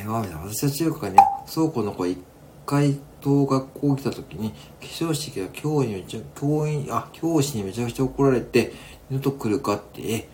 [0.05, 1.16] え、わみさん、私は中華に
[1.53, 2.18] 倉庫の子一
[2.66, 8.72] 回と学校来た時に、化粧式が教員にめちゃ、教員、あ、教師にめちゃくちゃ怒られて、
[9.08, 10.28] 二度と来るかって、え、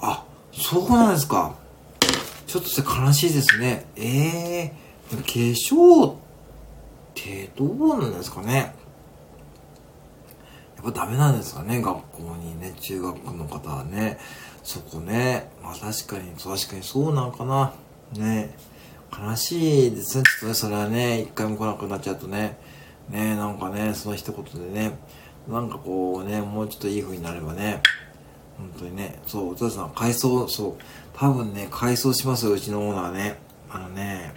[0.00, 1.54] あ、そうなんですか。
[2.46, 3.86] ちょっとそれ悲しいですね。
[3.96, 6.16] ええー、化粧っ
[7.14, 8.74] てどうなんですかね。
[10.76, 14.18] やっぱダメなんですかね、学校にね、中学の方はね。
[14.62, 15.50] そこね。
[15.62, 17.72] まあ確かに、確かにそうなんかな。
[18.14, 18.54] ね。
[19.12, 20.24] 悲しいですね。
[20.24, 22.58] ちょっとね、それはね、一回も来なくなっちゃうとね。
[23.08, 24.92] ね、なんかね、その一言でね、
[25.48, 27.82] なんかこうね、もうちょっといい風になればね。
[28.56, 30.74] 本当にね、そう、お父さん、改装、そう、
[31.14, 33.38] 多分ね、改装しますよ、うちのオーナーね。
[33.68, 34.32] あのね、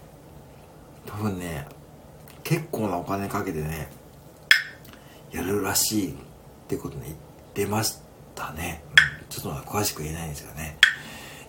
[1.05, 1.67] 多分ね、
[2.43, 3.89] 結構なお金かけてね、
[5.32, 6.15] やるらしいっ
[6.67, 7.17] てことね、言っ
[7.53, 7.99] てまし
[8.34, 8.84] たね。
[9.21, 10.78] うん、ちょっと詳しく言えないんですよね。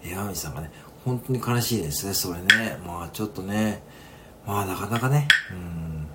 [0.03, 0.70] え山道さんがね、
[1.05, 2.79] 本当に悲しいですね、それね。
[2.87, 3.83] まあちょっとね、
[4.47, 6.07] まあなかなかね、うん。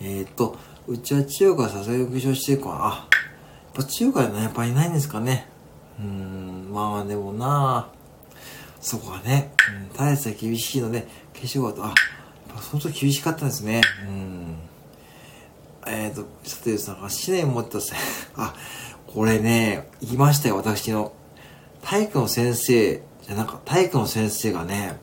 [0.00, 5.46] えー、っと、うちは中華さすがに化粧してるかあ、やっぱ中華でね、やっぱいないんですかね。
[5.98, 7.90] うん、まあでもな
[8.80, 9.52] そこはね、
[9.90, 11.02] うん、大差厳しいので、
[11.34, 11.96] 化粧はと、あ、やっ
[12.54, 13.82] ぱ相当厳しかったんですね。
[14.08, 14.56] うん。
[15.86, 17.94] えっ、と、さてさんが思念持ってたせ、
[18.36, 18.54] あ、
[19.06, 21.12] これね、言いましたよ、私の。
[21.82, 24.98] 体育の先生、じゃなんか、体育の先生がね、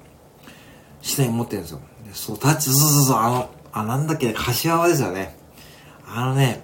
[1.01, 1.81] 思念持ってるんですよ。
[2.11, 5.37] そう、タッチ、そうそうそう、あの、あ、なんだっけ、柏はですよね。
[6.05, 6.61] あのね、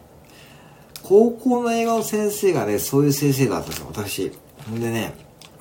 [1.04, 4.32] 高校の映画の先生がね、そういう先生だったんですよ、私。
[4.70, 5.14] んでね、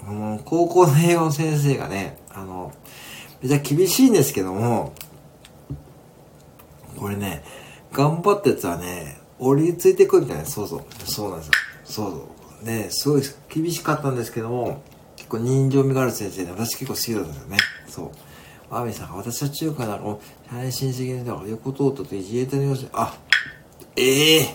[0.04, 2.72] もう高校の映画の先生がね、あの、
[3.40, 4.94] めちゃ厳しいんですけども、
[6.98, 7.44] これね、
[7.92, 10.82] 頑張ったやつはね、折りついてくるみたいな、そうそう。
[11.04, 11.52] そうなんですよ。
[11.84, 12.28] そうそ
[12.64, 12.66] う。
[12.66, 14.82] ね、すごい厳しかったんですけども、
[15.32, 17.56] 構人情味がある先生で、私結構好きだったんですよね。
[17.88, 18.10] そう。
[18.70, 20.20] アーミさんが、私は中華なの、
[20.50, 23.18] 最新的にだから横通ったと自衛隊の様子あ、
[23.96, 24.46] ええー、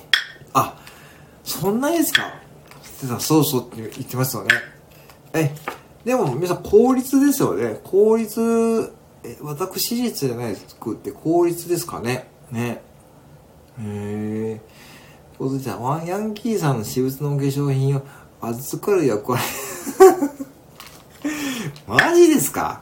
[0.53, 0.77] あ、
[1.43, 2.23] そんなにですか？
[2.27, 4.49] ってさそうそうって言ってますよね。
[5.33, 5.53] え、
[6.03, 7.79] でも皆さん公立ですよね。
[7.83, 8.91] 公立、
[9.23, 12.29] え、私立じゃないですくって公立ですかね？
[12.51, 12.81] ね。
[13.79, 14.61] へえ。
[15.37, 18.01] そうじゃんワンヤンキーさんの私物の化粧品を
[18.41, 19.43] 預かる役割
[21.87, 22.81] マジですか？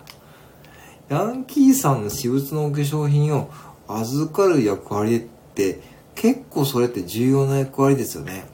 [1.09, 3.49] ヤンキーさんの私物のお化粧品を
[3.87, 5.79] 預かる役割って
[6.15, 8.45] 結構それって重要な役割ですよね。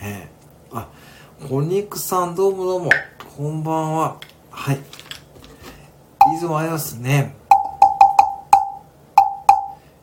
[0.00, 0.30] ね
[0.72, 0.88] あ、
[1.50, 2.90] お肉さんどうもどうも、
[3.36, 4.20] こんばんは。
[4.50, 4.76] はい。
[4.76, 4.80] い
[6.38, 7.34] つもありますね。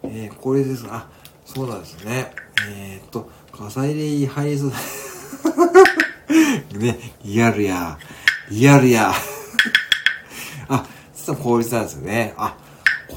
[0.03, 0.85] えー、これです。
[0.89, 1.07] あ、
[1.45, 2.31] そうなんですね。
[2.67, 4.71] えー、っと、火災で入りそう。
[6.79, 7.97] ね、リアルや。
[8.51, 9.11] リアルや。
[10.69, 10.85] あ、
[11.15, 12.33] 実は効率なんですね。
[12.37, 12.55] あ、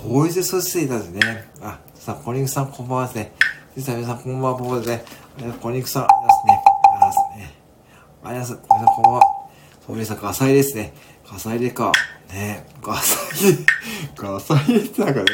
[0.02, 1.50] 効率でそうしていたんですね。
[1.60, 3.32] あ、さあ、小肉さんこんばんはですね。
[3.76, 5.04] 実は皆さんこんばんは、僕ですね。
[5.60, 6.64] 小肉さん、ありますね。
[6.64, 7.54] ありますね。
[8.24, 8.56] あります。
[8.56, 9.22] 小肉さんこんばんは。
[9.86, 10.94] 小肉さん、火災ですね。
[11.26, 11.92] 火災でか。
[12.32, 13.66] ね火災、
[14.16, 15.26] 火災 ってなんかね、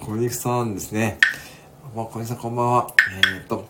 [0.00, 1.18] 小肉さんですね。
[1.96, 2.86] まあ、小西さんこんばんは。
[3.24, 3.68] えー、っと、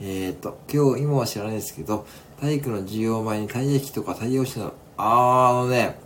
[0.00, 2.06] えー、っと、今日、今は知らないですけど、
[2.40, 5.98] 体育の授業前に体液とか対応してたの、あー、あのね、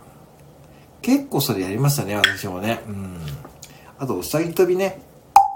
[1.01, 2.81] 結構それやりましたね、私もね。
[2.87, 3.17] うん。
[3.97, 5.01] あと、うさぎ跳びね。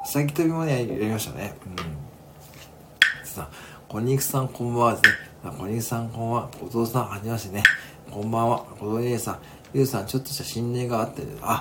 [0.06, 1.56] うさぎ跳びもね、やりましたね。
[1.66, 3.26] うん。
[3.26, 3.56] さあ、
[3.88, 5.52] 小肉さんこんばんはですね。
[5.58, 6.50] 小肉さんこんばんは。
[6.62, 7.64] お父さん、はじめましてね。
[8.10, 8.60] こんばんは。
[8.80, 9.40] 小父さん、
[9.74, 11.60] ゆうさん、ちょっとした心霊があって、あ、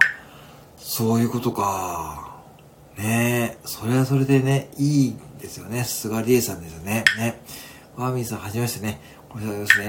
[0.77, 2.41] そういうことか。
[2.99, 5.85] ねえ、それはそれでね、いいですよね。
[5.85, 7.05] 菅理恵さんですよね。
[7.18, 7.41] ね。
[7.97, 9.01] ワーミーさん、はじめましてね。
[9.29, 9.89] これですね。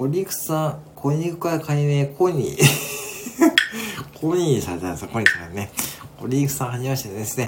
[0.00, 2.58] コニクさん、コニクから解明、コニー。
[4.18, 5.70] コニーさんじゃないですか、コニクさんね。
[6.18, 7.44] コニクさん、はじめましてですね。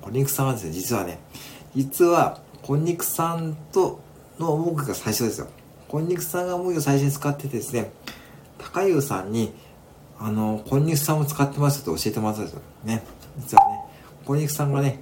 [0.00, 1.20] コニクさんはですね、実はね、
[1.76, 4.00] 実は、コニクさんと
[4.40, 5.46] の文句が最初ですよ。
[5.86, 7.92] コニクさんが文句を最初に使っててですね、
[8.58, 9.54] 高湯さんに、
[10.18, 12.62] あの、コニクさんも使ってますって教えてもらったんですよ。
[12.82, 13.04] ね。
[13.38, 13.78] 実はね、
[14.24, 14.98] 小肉さんがね、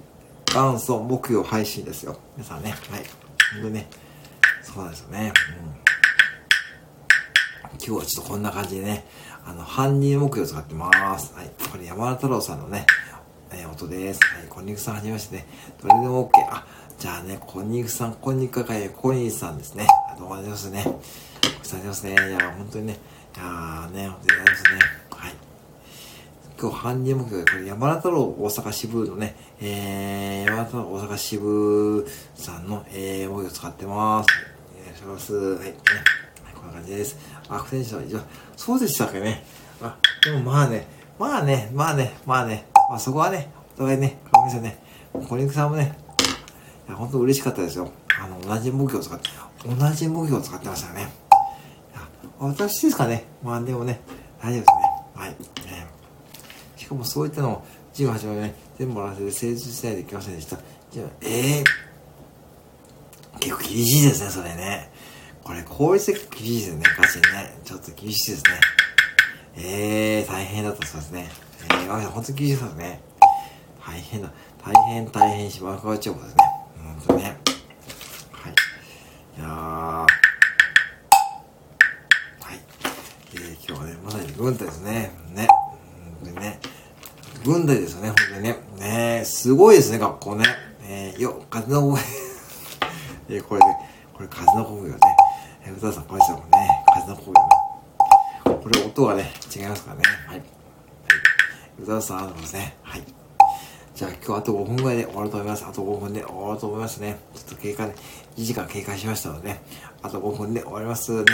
[0.53, 2.19] 元祖木曜配信ですよ。
[2.37, 2.75] 皆さんね。
[2.91, 3.63] はい。
[3.63, 3.87] でね、
[4.61, 5.33] そうなんですよね。
[5.77, 5.82] うん。
[7.79, 9.05] 今日はちょっとこんな感じでね、
[9.45, 11.33] あの、犯人木曜使ってます。
[11.35, 11.51] はい。
[11.71, 12.85] これ山田太郎さんのね、
[13.51, 14.19] えー、音です。
[14.23, 14.47] はい。
[14.47, 15.47] 小肉さんはじめましてね。
[15.81, 16.31] どれでも OK。
[16.49, 16.65] あ、
[16.99, 19.87] じゃあね、小肉さん、小肉会、小肉さんですね。
[20.17, 20.83] どうもありますね。
[20.85, 20.99] ご
[21.63, 22.13] ちそうさますね。
[22.13, 22.99] いや、本当にね、
[23.35, 24.79] いやーね、本当にありますね。
[25.09, 25.53] はい
[26.63, 34.29] 今日搬入目標で、これ山田太郎大阪支部のね、えー、山田太郎大阪支部さんの、えー、目標を使ってます。
[34.79, 35.33] お願いします。
[35.35, 35.65] はい。
[35.65, 35.75] ね、
[36.45, 37.17] はい、こんな感じです。
[37.49, 38.19] あ、不戦士は以上。
[38.55, 39.43] そうでしたっけね。
[39.81, 40.87] あ、でもまあね、
[41.19, 44.83] まあね、まあね、まあね、まあそこはね、お互いね、ごめんなさいね。
[45.27, 45.97] 小肉さんもね、
[46.87, 47.91] いや、本当嬉しかったですよ。
[48.19, 49.29] あの、同じ模型を使って、
[49.65, 51.01] 同じ模型を使ってましたね。
[51.01, 51.03] い
[51.95, 52.07] や、
[52.39, 53.25] 私ですかね。
[53.43, 54.01] まあでもね、
[54.41, 54.65] 大丈夫ですね。
[55.15, 55.29] はい。
[55.29, 55.87] ね、
[56.77, 57.63] しかもそういったのを、
[57.93, 60.57] 18までね、全部終わらせて成立しないといけませんでした。
[60.91, 64.91] じゃあ、ええー、結構厳しいですね、それね。
[65.43, 67.57] これ、効率的厳しいですね、歌詞ね。
[67.65, 68.51] ちょっと厳しいですね。
[69.57, 71.29] ええー、大変だったそうですね。
[71.69, 73.01] ええー、本当に厳しいですね。
[73.85, 74.31] 大変だ。
[74.63, 76.35] 大変大変島川町ですね。
[76.77, 77.37] 本当ね。
[78.31, 78.53] はい。
[79.37, 80.07] いやーは
[82.53, 82.59] い。
[83.33, 85.11] えー、今日はね、まさに軍隊ですね。
[85.33, 85.47] ね。
[86.23, 86.59] 本当にね。
[87.43, 88.57] 軍隊ですよね、本当にね。
[88.79, 90.45] ねすごいですね、学校ね。
[90.83, 92.01] えー、よ、風の声。
[93.27, 93.65] えー、これで、
[94.13, 94.99] これ風の声よね。
[95.65, 96.43] えー、歌さん、これですよね。
[96.93, 97.39] 風の声よね。
[98.43, 100.03] これ音がね、違いますからね。
[100.27, 100.37] はい。
[100.39, 100.47] はい、
[101.81, 102.77] 歌さん、ありがとうございますね。
[102.83, 103.03] はい。
[103.95, 105.65] じゃあ今日あと5分ぐらいで終わると思います。
[105.65, 107.19] あと5分で終わると思いますね。
[107.35, 107.93] ちょっと経過ね、
[108.37, 109.61] 2時間経過しましたので、ね、
[110.01, 111.25] あと5分で終わりますね。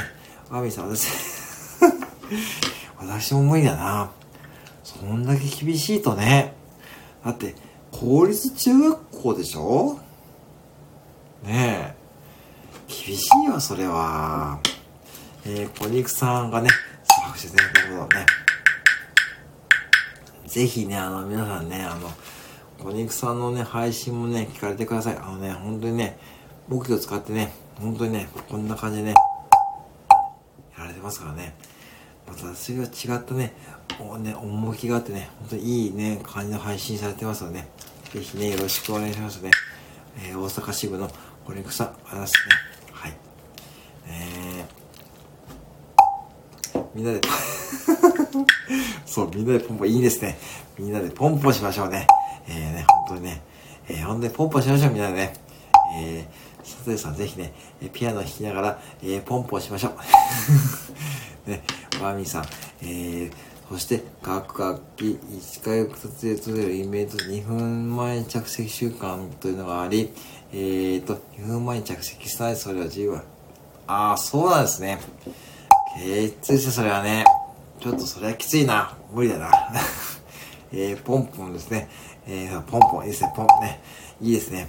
[0.52, 1.08] あみさん、私、
[3.00, 4.12] 私も無理だな。
[4.84, 6.54] そんだけ厳しいとね。
[7.24, 7.56] だって、
[7.92, 10.00] 公立中学校でしょ？
[11.44, 11.99] ねえ。
[12.90, 14.60] 厳しいよ、それは。
[15.46, 16.70] えー、小肉さんがね、
[17.24, 18.26] 拍手してくれたことね。
[20.48, 22.12] ぜひね、あの、皆さんね、あの、
[22.84, 25.18] お肉さんのね、配信もね、聞かれてください。
[25.18, 26.18] あのね、本当にね、
[26.68, 29.14] 木魚使ってね、本当にね、こんな感じでね、
[30.76, 31.56] やられてますからね。
[32.28, 33.54] また、それは違ったね、
[34.00, 37.68] おね、趣があってね、本当にいいね、感じの配信されてますので、ね、
[38.12, 39.52] ぜひね、よろしくお願いしますね。
[40.24, 41.08] えー、大阪支部の
[41.46, 42.69] お肉さん、ありがとうございますね。
[44.10, 47.22] えー、みんなで、
[49.06, 50.38] そう、みんなでポンポンいいですね。
[50.78, 52.08] みんなでポンポンしましょうね。
[52.48, 53.42] えー、ね、本当にね、
[53.88, 55.34] えー、本当にポンポンしましょう、みんなでね。
[55.96, 57.54] えー、佐藤さんぜひね、
[57.94, 61.50] ピアノ弾きながら、えー、ポンポンしましょう。
[61.50, 61.64] ね、
[62.02, 62.46] ワーミーさん、
[62.82, 63.32] えー、
[63.70, 70.12] そして、各楽器、1回2つで取れるイメージ2分前着席習慣というのがあり、
[70.52, 73.24] えーと、2分前に着席したい、それは自由は。
[73.92, 75.00] ああ、そうなんですね。
[75.96, 77.26] きついです、それはね。
[77.80, 78.96] ちょっとそれはきついな。
[79.12, 79.52] 無理だな。
[80.72, 81.90] えー、ポンポンですね。
[82.28, 83.82] えー、ポンポン、いいですね、ポンね。
[84.22, 84.68] いいですね。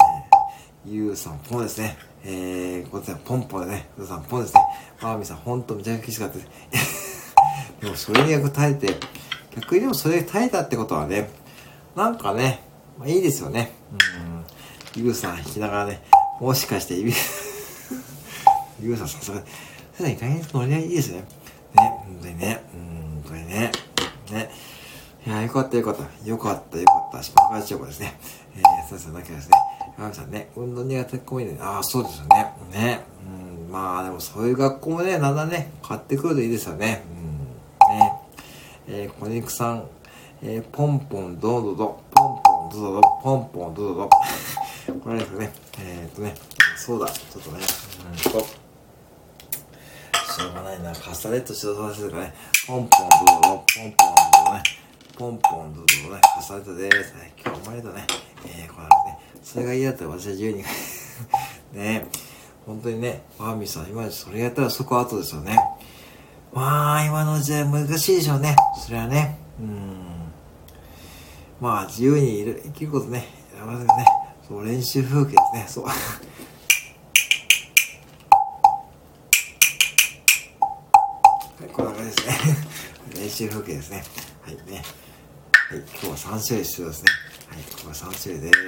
[0.00, 1.98] えー、ゆうさん、ポンですね。
[2.24, 3.88] えー、こちら、ポンポンでね。
[3.98, 4.60] うさん、ポンですね。
[5.02, 6.44] まーみさん、ほんとめちゃくちゃきつかったで
[6.78, 7.34] す。
[7.82, 8.96] でも、それに逆耐えて、
[9.56, 11.28] 逆にでもそれ耐えたってことはね、
[11.96, 12.62] なんかね、
[12.96, 13.72] まあいいですよね。
[14.96, 15.02] うん。
[15.02, 16.00] ゆうさん弾きながらね、
[16.40, 17.12] もしかして、指
[18.80, 19.44] ゆうさん、 さすが、さ
[19.94, 21.18] すがに大変ノリがいいですね。
[21.18, 21.24] ね、
[21.74, 23.72] 本当にね、うん、これね、
[24.30, 24.50] ね。
[25.26, 26.28] いや、よかったよかった。
[26.28, 27.22] よかったよかった。
[27.22, 28.20] 島川千代子ですね。
[28.56, 29.52] えー、そうですだけですね。
[29.98, 32.52] 山さんね、運動苦手公園で、ああ、そうですよね。
[32.72, 33.00] ね。
[33.66, 37.02] うん、まあ、でもそういう学校もね、だんだんね、買ってくるといいですよね。
[37.90, 37.98] うん。
[37.98, 38.12] ね。
[38.86, 39.84] えー、小肉さん、
[40.40, 44.10] えー、ポンポンドドド、ポンポンドドド、ポンポンドドド。
[45.02, 45.52] これですね。
[45.80, 46.34] えー、っとね、
[46.76, 52.34] そうだ、ちょっとね、うんと、しょうがないな、カスタネット指導させてるからね、
[52.66, 54.62] ポンポンドドド、ポンポンドドね。
[55.16, 57.14] ポンポンドドね、重ねたです。
[57.44, 58.06] 今日お前とね、
[58.46, 60.64] えー、これね、それが嫌だったら私は自由に
[61.74, 62.06] ね
[62.66, 65.56] 本当にね、ワーミーさん、今それやったらそこ後ですよね。
[66.52, 68.54] まあ、今の時代難しいでしょうね。
[68.76, 69.38] それはね。
[69.58, 69.98] うん。
[71.60, 73.26] まあ、自由にいる、生きることね、
[73.58, 74.04] やませんね。
[74.48, 75.66] そう、練習風景ですね。
[75.68, 75.84] そう。
[75.92, 75.92] は
[81.62, 82.56] い、こんな感じですね。
[83.20, 84.02] 練習風景ですね。
[84.40, 84.82] はいね。
[85.52, 87.12] はい、今日は3種類必要ですね。
[87.48, 88.58] はい、今日は3種類です。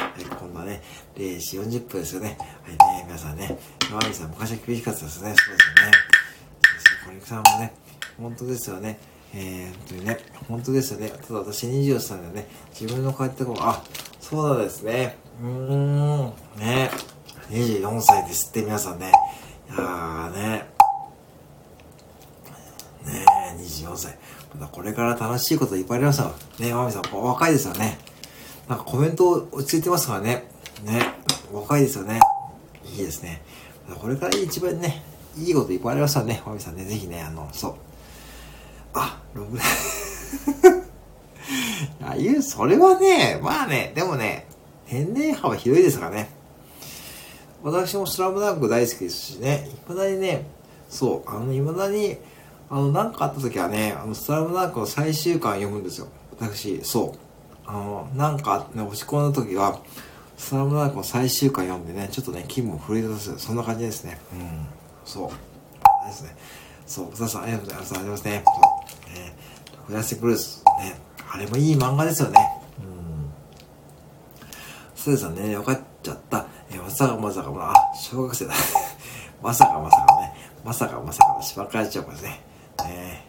[0.00, 0.82] はい、今度はね、
[1.16, 2.38] 0時40分ですよね。
[2.62, 3.58] はいね、皆さんね、
[3.90, 5.34] 山口さん昔は厳しかったですね。
[5.36, 5.92] そうですよね。
[6.64, 7.74] そうですね、小肉さんもね、
[8.16, 8.98] 本当ですよね。
[9.38, 10.18] えー、本当にね、
[10.48, 11.10] 本当ですよね。
[11.10, 13.82] ただ私24歳でね、自分の帰った頃、あ、
[14.18, 15.18] そうなんですね。
[15.42, 16.90] うーん、ね、
[17.50, 19.12] 24歳ですって皆さんね。
[19.68, 20.40] いやーね、
[23.04, 24.16] ねえ24歳。
[24.54, 26.32] まだこれから楽しいこといっぱいありますよ。
[26.58, 27.98] ね、マミさん、若いですよね。
[28.68, 30.48] なんかコメント落ち着いてますからね。
[30.82, 31.02] ね、
[31.52, 32.20] 若いですよね。
[32.86, 33.42] いいですね。
[34.00, 35.02] これから一番ね、
[35.36, 36.42] いいこといっぱいありますよね。
[36.46, 37.74] マミさんね、ぜひね、あの、そう。
[38.94, 39.20] あ、
[42.02, 44.46] ああいう、それはね、まあね、でもね、
[44.90, 46.30] 年齢幅広いですからね。
[47.62, 50.46] 私もスラムダンク大好きですしね、いまだにね、
[50.88, 52.16] そう、あの、未だに、
[52.70, 56.08] あの、なんかあった時はね、あの、スラムダンクの最終巻読むんですよ。
[56.38, 57.18] 私、そう。
[57.66, 59.80] あの、なんか、ね、落ち込んだ時は、
[60.36, 63.38] スラムダンクの最終回読んでね、ちょっとね、気分を奮い立たせる。
[63.38, 64.18] そんな感じですね。
[64.32, 64.66] うん。
[65.04, 65.30] そう。
[66.06, 66.36] ですね。
[66.86, 67.94] そう、小田さん、ありがとうございます。
[67.94, 68.66] ありがとうございますね。
[69.18, 69.36] ね、
[69.86, 70.64] フラスブルース。
[70.80, 70.98] ね。
[71.30, 72.38] あれもいい漫画ですよね。
[72.78, 73.32] うん。
[74.94, 76.46] スーさんね、分かっちゃった。
[76.70, 78.54] えまさかまさか、まあ、小学生だ。
[79.42, 80.34] まさかまさかね。
[80.64, 82.40] まさかまさかの芝倉千代子ですね。
[82.84, 83.26] ね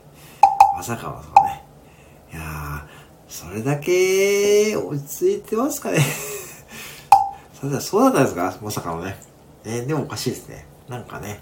[0.76, 1.64] まさかまさかね。
[2.34, 2.82] いやー、
[3.28, 6.00] それだけ落ち着いてますかね。
[7.60, 8.56] それはそうだったんですか？
[8.62, 9.18] まさかのね。
[9.64, 10.66] えー、でもおかしいですね。
[10.88, 11.42] なんかね。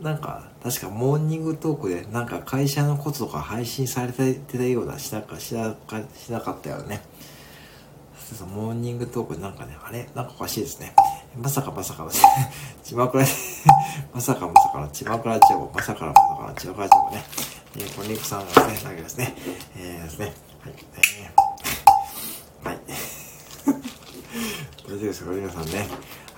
[0.00, 7.02] なんか、確かモーニングトークで、なんか会社のこととか配信されてたような、しなか、しなか、しなかったよね。
[8.36, 10.06] そうモーニングトークなんかね、あれ？
[10.14, 10.94] なんかおかしいですね。
[11.36, 12.10] まさかまさかの、
[12.84, 13.24] ちまくら、
[14.12, 17.24] まさかまさかの、ちまくらちゃう、まさかまさかの、ちまくらちゃうね。
[17.76, 19.34] えー、これ肉さんがね、だけですね。
[19.76, 20.26] えー、ですね。
[20.60, 20.74] はい。
[20.96, 22.78] えー、はい。
[24.86, 25.88] 大丈夫ですか皆さんね。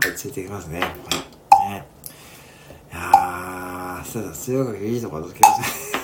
[0.04, 0.80] はい、ついていきますね。
[0.80, 1.70] はい。
[1.70, 1.84] ね、
[2.92, 5.98] いやー、そうだ、強くいいとこ続けますね。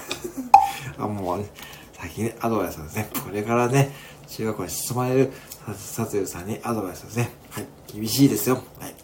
[0.99, 1.47] あ、もう、ね、
[1.95, 3.09] 先にアドバイスですね。
[3.25, 3.93] これからね、
[4.29, 5.33] 中学校に進まれる
[5.77, 7.31] さつゆさんにアドバイスですね。
[7.51, 7.67] はい。
[7.93, 8.63] 厳しいですよ。
[8.79, 8.95] はい。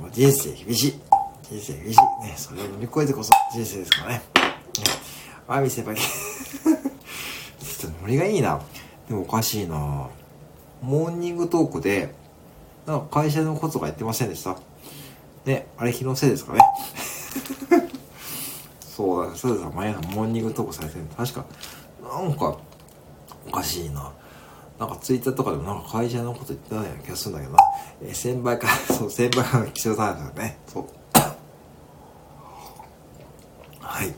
[0.00, 1.00] もう人生厳しい。
[1.50, 2.24] 人生厳しい。
[2.24, 4.14] ね、それを乗り越えてこそ人生ですからね。
[4.16, 4.22] ね
[5.48, 6.00] あみせばき。
[6.02, 8.60] ちょっとノリがいいな。
[9.08, 10.08] でもおかしいな
[10.82, 12.14] モーニングトークで、
[12.86, 14.56] なんか会社のことが言ってませんでした？
[15.44, 16.60] ね、あれ日のせいですかね。
[18.80, 19.66] そうだ、そうです。
[19.74, 21.44] 毎朝モーニングトークされてる確か、
[22.02, 22.56] なんか、
[23.48, 24.12] おかしいな。
[24.78, 27.58] なんかツイッターとかでもなんか会社のこと言ってないような気がするんだけどな。
[28.02, 30.58] えー、先輩から、 そう、先輩からの気象さんですよね。
[30.66, 30.84] そう。
[33.80, 34.14] はい。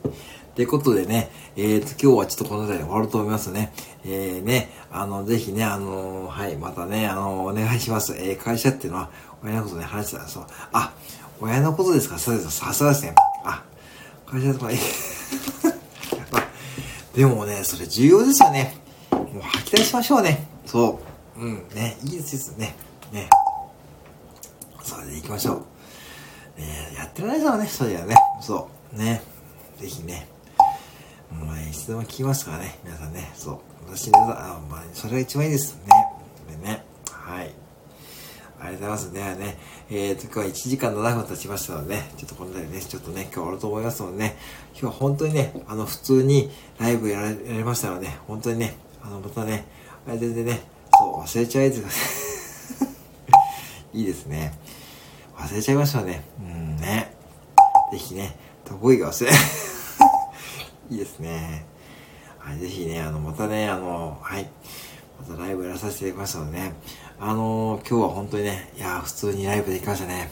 [0.55, 3.71] ということでね、えっ、ー、と、今日はちょっとこの辺りで終わると思いますね。
[4.03, 8.13] えー、ね、あの、ぜひね、あのはい、またね、あのお願いします。
[8.17, 9.09] えー、会社っていうのは、
[9.41, 10.45] 親のことね、話してたんですよ。
[10.73, 10.91] あ、
[11.41, 12.17] 親のことですか？
[12.19, 12.51] そうです。
[12.51, 13.15] さすがですね。
[13.43, 13.63] あ、
[14.25, 14.77] 会社とか、 え
[17.15, 18.77] でもね、それ重要ですよね。
[19.11, 20.47] もう吐き出しましょうね。
[20.65, 20.99] そ
[21.37, 21.41] う。
[21.41, 22.75] うん、ね、いいですね。
[23.11, 23.29] ね。
[24.83, 25.53] それで行きましょ
[26.57, 26.59] う。
[26.59, 28.15] ね、やってられないですよね、それやね。
[28.41, 28.97] そう。
[28.97, 29.21] ね。
[29.79, 30.27] ぜひね。
[31.31, 33.31] もうね、いつでも聞きますからね、皆さんね。
[33.35, 33.59] そう。
[33.87, 35.81] 私ね、あまあ、それが一番いいですね。
[36.61, 36.83] でね。
[37.11, 37.53] はい。
[38.61, 39.13] ありがとうございます。
[39.13, 39.57] ではね、
[39.89, 44.37] えーと、今日は1時間7分経ちましたので、ね、ちょっとこの辺りね、ちょっとね、今日終わると思いますのでね、
[44.71, 46.49] 今日は本当にね、あの、普通に
[46.79, 49.65] ライブやられましたので、本当にね、あの、またね、
[50.07, 50.61] あれ全然ね、
[50.97, 52.85] そう、忘れちゃいです
[53.93, 54.57] いいですね。
[55.37, 56.23] 忘れちゃいましたね。
[56.39, 57.13] うんね。
[57.91, 59.31] ぜひね、得意が忘れ。
[60.91, 61.65] いいですね。
[62.37, 64.49] はい、ぜひね、あの、またね、あの、はい。
[65.19, 66.73] またライブやらさせていただきましたのでね。
[67.21, 70.31] あのー今日は本当にね、いや普通にライブできましたね。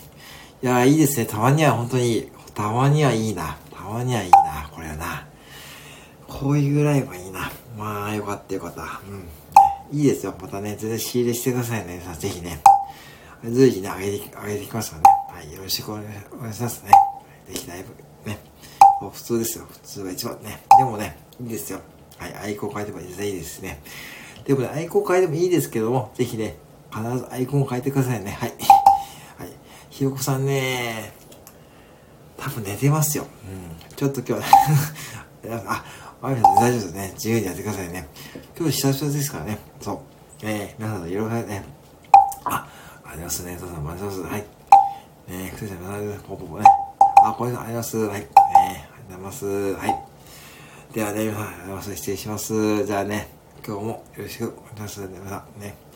[0.64, 1.26] いやいいですね。
[1.26, 3.58] たまには本当に、たまにはいいな。
[3.76, 4.70] たまにはいいな。
[4.72, 5.28] これはな。
[6.30, 7.52] こういうライブはいいな。
[7.78, 9.02] まあ、よかったよかった。
[9.92, 10.00] うん。
[10.00, 10.34] いいですよ。
[10.42, 12.02] またね、全然仕入れしてくださいね。
[12.20, 12.62] ぜひね。
[13.44, 15.46] 随時ね、上げて、上げていきますからね。
[15.48, 16.92] はい、よろしくお願いしますね。
[17.50, 18.40] ぜひライブ、ね。
[19.12, 19.66] 普通ですよ。
[19.70, 20.64] 普通が一番ね。
[20.78, 21.82] でもね、いいですよ。
[22.18, 23.82] はい、アイコン変えても全然いいですね。
[24.46, 26.56] でもね、アイコン変えてもいいですけども、ぜひね、
[26.92, 28.32] 必ずアイコンを変えてくださいね。
[28.32, 28.54] はい。
[29.38, 29.50] はい。
[29.90, 31.14] ひよこさんね、
[32.38, 33.26] 多分寝てますよ。
[33.90, 33.96] うん。
[33.96, 34.46] ちょっと今日、
[35.68, 35.84] あ、
[36.22, 37.12] あみさん大丈夫ですね。
[37.16, 38.08] 自由にやってくださいね。
[38.58, 39.60] 今日久々ですからね。
[39.82, 40.00] そう。
[40.44, 41.64] えー、皆さんいろいろね、
[42.46, 42.68] あ、
[43.06, 43.58] ありますね。
[43.58, 44.34] どうぞ、ありがとうございます。
[44.34, 44.42] はい。
[44.42, 44.46] ね
[45.28, 46.66] え、くせちゃん、皆さん、ポポポね。
[47.24, 47.98] あ、これあります。
[47.98, 48.22] はい。
[48.22, 49.46] えー、ありがとうございます。
[49.74, 50.00] はい。
[50.94, 51.96] ではね、皆さん、ありがとうございます。
[51.96, 52.86] 失礼します。
[52.86, 53.28] じゃあね、
[53.66, 55.10] 今日もよろしくお願いします。
[55.12, 55.87] 皆さんね。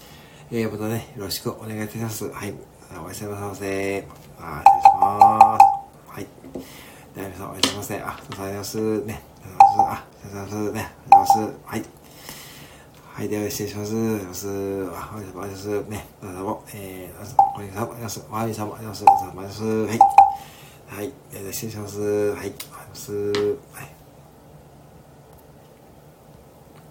[0.53, 2.29] えー、またね、よろしくお願いいたします。
[2.29, 2.53] はい。
[3.01, 4.07] おやすみなさいませ。
[4.37, 6.13] あ、失礼します。
[6.13, 6.27] はい。
[7.15, 7.99] では皆さん、おやすみなさい。
[8.01, 9.01] あ、おはようございます。
[9.05, 9.21] ね。
[9.45, 10.71] あ、おはようございます。
[10.73, 10.91] ね。
[11.09, 11.53] おはようございます。
[11.65, 11.83] はい。
[13.13, 13.93] はい、では失礼します。
[13.93, 14.47] ます。
[14.49, 15.83] あ、おはようございます。
[15.87, 16.05] ね。
[16.21, 18.25] どうも、えー、おはようございます。
[18.29, 19.03] おはようございます。
[19.05, 19.63] おはようございます。
[19.63, 19.99] はい。
[20.89, 21.13] はい。
[21.31, 22.01] では失礼します。
[22.01, 22.35] はい。
[22.35, 23.11] おはようございます。
[23.23, 24.00] はい。